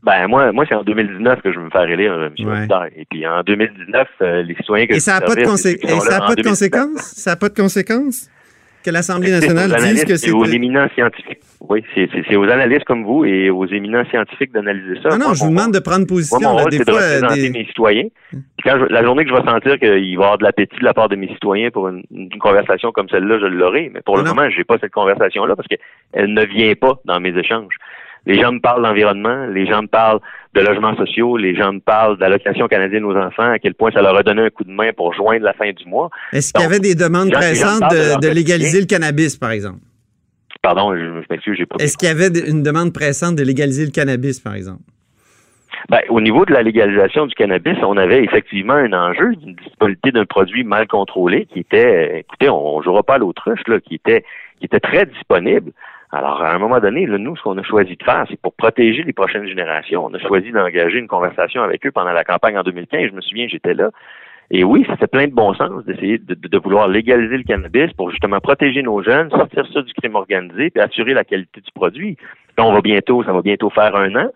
Ben, 0.02 0.26
moi, 0.28 0.52
moi 0.52 0.64
c'est 0.68 0.74
en 0.74 0.82
2019 0.84 1.40
que 1.42 1.52
je 1.52 1.58
veux 1.58 1.64
me 1.64 1.70
faire 1.70 1.88
élire, 1.88 2.12
euh, 2.12 2.28
M. 2.38 2.46
Ouais. 2.48 2.66
Et 2.96 3.06
puis, 3.10 3.26
en 3.26 3.42
2019, 3.42 4.08
euh, 4.20 4.42
les 4.42 4.54
citoyens 4.56 4.86
que 4.86 4.92
Et 4.92 4.96
je 4.96 5.00
ça 5.00 5.14
n'a 5.14 5.20
pas, 5.22 5.34
de 5.34 5.44
service, 5.44 5.64
consé- 5.64 5.78
ils 5.82 5.88
sont 5.88 5.96
et 5.96 6.00
ça 6.00 6.16
a 6.16 6.20
pas 6.20 6.34
de 6.34 6.42
2019. 6.42 6.50
conséquences? 6.50 7.00
Ça 7.16 7.30
n'a 7.30 7.36
pas 7.36 7.48
de 7.48 7.54
conséquences? 7.54 8.28
Que 8.84 8.90
l'Assemblée 8.90 9.30
nationale 9.30 9.70
dise 9.80 10.04
que 10.04 10.16
c'est... 10.16 10.30
aux 10.32 10.44
éminents 10.44 10.88
scientifiques. 10.94 11.38
Oui, 11.60 11.84
c'est 11.94 12.36
aux 12.36 12.44
analystes 12.48 12.84
comme 12.84 13.04
vous 13.04 13.24
et 13.24 13.48
aux 13.50 13.66
éminents 13.66 14.04
scientifiques 14.10 14.52
d'analyser 14.52 15.00
ça. 15.02 15.10
Non, 15.10 15.18
non, 15.18 15.24
Moi, 15.26 15.34
je 15.34 15.38
vous 15.40 15.44
mon- 15.46 15.50
demande 15.52 15.72
de 15.74 15.78
prendre 15.78 16.00
Moi, 16.00 16.06
position. 16.08 16.40
mon 16.40 16.56
là. 16.56 16.62
rôle, 16.62 16.70
Des 16.70 16.78
de 16.78 16.90
représenter 16.90 17.42
des- 17.42 17.50
mes 17.50 17.64
citoyens. 17.66 18.08
Puis 18.30 18.40
quand 18.64 18.78
je- 18.80 18.92
la 18.92 19.04
journée 19.04 19.24
que 19.24 19.30
je 19.30 19.34
vais 19.36 19.48
sentir 19.48 19.78
qu'il 19.78 19.88
va 19.88 19.96
y 19.98 20.14
avoir 20.16 20.38
de 20.38 20.44
l'appétit 20.44 20.76
de 20.78 20.84
la 20.84 20.92
part 20.94 21.08
de 21.08 21.16
mes 21.16 21.28
citoyens 21.28 21.70
pour 21.70 21.88
une, 21.88 22.02
une 22.10 22.28
conversation 22.38 22.90
comme 22.92 23.08
celle-là, 23.08 23.38
je 23.40 23.46
l'aurai. 23.46 23.90
Mais 23.94 24.00
pour 24.04 24.16
Non, 24.16 24.22
le 24.24 24.28
non. 24.28 24.34
moment, 24.34 24.50
j'ai 24.50 24.64
pas 24.64 24.78
cette 24.80 24.92
conversation-là 24.92 25.54
parce 25.54 25.68
qu'elle 25.68 26.32
ne 26.34 26.44
vient 26.44 26.74
pas 26.74 26.94
dans 27.04 27.20
mes 27.20 27.36
échanges. 27.38 27.74
Les 28.26 28.40
gens 28.40 28.52
me 28.52 28.60
parlent 28.60 28.82
d'environnement, 28.82 29.46
les 29.46 29.66
gens 29.66 29.82
me 29.82 29.88
parlent 29.88 30.20
de 30.54 30.60
logements 30.60 30.94
sociaux, 30.96 31.36
les 31.36 31.54
gens 31.54 31.72
me 31.72 31.80
parlent 31.80 32.18
d'allocation 32.18 32.68
canadienne 32.68 33.04
aux 33.04 33.16
enfants, 33.16 33.50
à 33.50 33.58
quel 33.58 33.74
point 33.74 33.90
ça 33.90 34.02
leur 34.02 34.16
a 34.16 34.22
donné 34.22 34.42
un 34.42 34.50
coup 34.50 34.64
de 34.64 34.70
main 34.70 34.90
pour 34.94 35.14
joindre 35.14 35.44
la 35.44 35.54
fin 35.54 35.70
du 35.72 35.84
mois. 35.86 36.10
Est-ce 36.32 36.52
qu'il 36.52 36.62
y 36.62 36.66
avait 36.66 36.78
des 36.80 36.94
demandes 36.94 37.30
gens- 37.32 37.38
pressantes 37.38 37.90
de 37.90 37.96
de, 37.96 38.08
leur 38.10 38.20
de 38.20 38.28
légaliser 38.28 38.80
le 38.80 38.86
cannabis, 38.86 39.36
par 39.36 39.50
exemple? 39.50 39.80
Pardon, 40.60 40.94
je, 40.94 41.00
je 41.00 41.26
m'excuse, 41.30 41.56
j'ai 41.58 41.66
pas 41.66 41.76
Est-ce 41.80 41.96
qu'il 41.96 42.08
y 42.08 42.10
avait 42.12 42.28
une 42.48 42.62
demande 42.62 42.92
pressante 42.92 43.34
de 43.36 43.42
légaliser 43.42 43.84
le 43.86 43.90
cannabis, 43.90 44.40
par 44.40 44.54
exemple? 44.54 44.82
Ben, 45.88 46.00
au 46.10 46.20
niveau 46.20 46.44
de 46.44 46.52
la 46.52 46.62
légalisation 46.62 47.26
du 47.26 47.34
cannabis, 47.34 47.76
on 47.82 47.96
avait 47.96 48.22
effectivement 48.22 48.74
un 48.74 48.92
enjeu 48.92 49.34
d'une 49.34 49.56
disponibilité 49.56 50.12
d'un 50.12 50.26
produit 50.26 50.62
mal 50.62 50.86
contrôlé 50.86 51.46
qui 51.46 51.60
était, 51.60 52.20
écoutez, 52.20 52.48
on, 52.48 52.76
on 52.76 52.82
jouera 52.82 53.02
pas 53.02 53.14
à 53.14 53.18
l'autruche, 53.18 53.62
là, 53.66 53.80
qui 53.80 53.94
était, 53.96 54.22
qui 54.60 54.66
était 54.66 54.78
très 54.80 55.06
disponible. 55.06 55.72
Alors, 56.12 56.42
à 56.42 56.54
un 56.54 56.58
moment 56.58 56.78
donné, 56.78 57.06
là, 57.06 57.16
nous, 57.16 57.36
ce 57.36 57.42
qu'on 57.42 57.56
a 57.56 57.62
choisi 57.62 57.96
de 57.96 58.02
faire, 58.04 58.26
c'est 58.28 58.38
pour 58.40 58.52
protéger 58.54 59.02
les 59.02 59.14
prochaines 59.14 59.46
générations. 59.46 60.04
On 60.04 60.12
a 60.12 60.18
choisi 60.18 60.50
d'engager 60.52 60.98
une 60.98 61.08
conversation 61.08 61.62
avec 61.62 61.86
eux 61.86 61.90
pendant 61.90 62.12
la 62.12 62.22
campagne 62.22 62.58
en 62.58 62.62
2015. 62.62 63.08
Je 63.08 63.14
me 63.14 63.22
souviens, 63.22 63.46
j'étais 63.48 63.72
là. 63.72 63.90
Et 64.50 64.62
oui, 64.64 64.84
ça 64.86 65.06
plein 65.06 65.26
de 65.26 65.32
bon 65.32 65.54
sens 65.54 65.82
d'essayer 65.86 66.18
de, 66.18 66.34
de- 66.34 66.48
de 66.48 66.58
vouloir 66.58 66.86
légaliser 66.86 67.38
le 67.38 67.44
cannabis 67.44 67.90
pour 67.94 68.10
justement 68.10 68.38
protéger 68.40 68.82
nos 68.82 69.02
jeunes, 69.02 69.30
sortir 69.30 69.66
ça 69.72 69.80
du 69.80 69.92
crime 69.94 70.14
organisé, 70.14 70.68
puis 70.68 70.82
assurer 70.82 71.14
la 71.14 71.24
qualité 71.24 71.62
du 71.62 71.70
produit. 71.74 72.18
Là, 72.58 72.66
on 72.66 72.72
va 72.74 72.82
bientôt, 72.82 73.24
ça 73.24 73.32
va 73.32 73.40
bientôt 73.40 73.70
faire 73.70 73.96
un 73.96 74.14
an. 74.16 74.28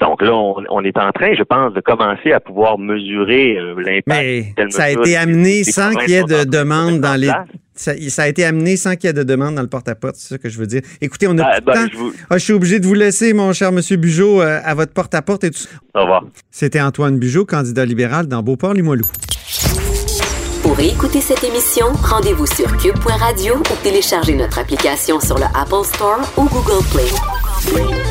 Donc 0.00 0.22
là, 0.22 0.32
on, 0.34 0.56
on 0.70 0.82
est 0.84 0.96
en 0.96 1.10
train, 1.12 1.34
je 1.36 1.42
pense, 1.42 1.74
de 1.74 1.80
commencer 1.80 2.32
à 2.32 2.40
pouvoir 2.40 2.78
mesurer 2.78 3.58
euh, 3.58 3.74
l'impact. 3.76 4.06
Mais 4.08 4.54
ça 4.70 4.84
a 4.84 4.90
été 4.90 5.16
amené 5.16 5.62
sans 5.64 5.92
qu'il 5.94 6.10
y 6.10 6.14
ait 6.14 6.22
de 6.24 6.44
demande 6.44 7.00
dans 7.00 7.20
les... 7.20 7.30
ça 7.74 8.22
a 8.22 8.28
été 8.28 8.44
amené 8.44 8.76
sans 8.76 8.96
qu'il 8.96 9.08
y 9.08 9.10
ait 9.10 9.12
de 9.12 9.22
demande 9.22 9.54
dans 9.56 9.62
le 9.62 9.68
porte-à-porte, 9.68 10.14
c'est 10.16 10.28
ça 10.34 10.38
que 10.38 10.48
je 10.48 10.58
veux 10.58 10.66
dire. 10.66 10.80
Écoutez, 11.02 11.26
on 11.28 11.36
a 11.38 11.44
Ah, 11.44 11.50
plus 11.52 11.60
de 11.60 11.64
ben, 11.66 11.72
temps. 11.74 11.88
je 11.92 11.98
vous- 11.98 12.12
Ah, 12.30 12.38
je 12.38 12.44
suis 12.44 12.52
obligé 12.54 12.80
de 12.80 12.86
vous 12.86 12.94
laisser, 12.94 13.34
mon 13.34 13.52
cher 13.52 13.72
Monsieur 13.72 13.96
Bugeaud, 13.98 14.40
euh, 14.40 14.60
à 14.64 14.74
votre 14.74 14.92
porte-à-porte 14.94 15.44
et 15.44 15.50
tout. 15.50 15.64
Au 15.94 16.00
revoir. 16.02 16.24
C'était 16.50 16.80
Antoine 16.80 17.18
Bugeaud, 17.18 17.44
candidat 17.44 17.84
libéral 17.84 18.26
dans 18.26 18.42
Beauport-Limoilou. 18.42 19.06
Pour 20.62 20.78
écouter 20.80 21.20
cette 21.20 21.44
émission, 21.44 21.86
rendez-vous 22.02 22.46
sur 22.46 22.74
cube.radio 22.78 23.54
ou 23.56 23.82
téléchargez 23.82 24.34
notre 24.34 24.58
application 24.58 25.18
sur 25.20 25.36
le 25.36 25.44
Apple 25.54 25.84
Store 25.84 26.20
ou 26.38 26.44
Google 26.48 26.84
Play. 26.92 28.09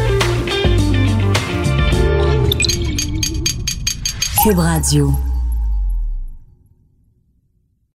Cube 4.42 4.62
Radio. 4.62 5.29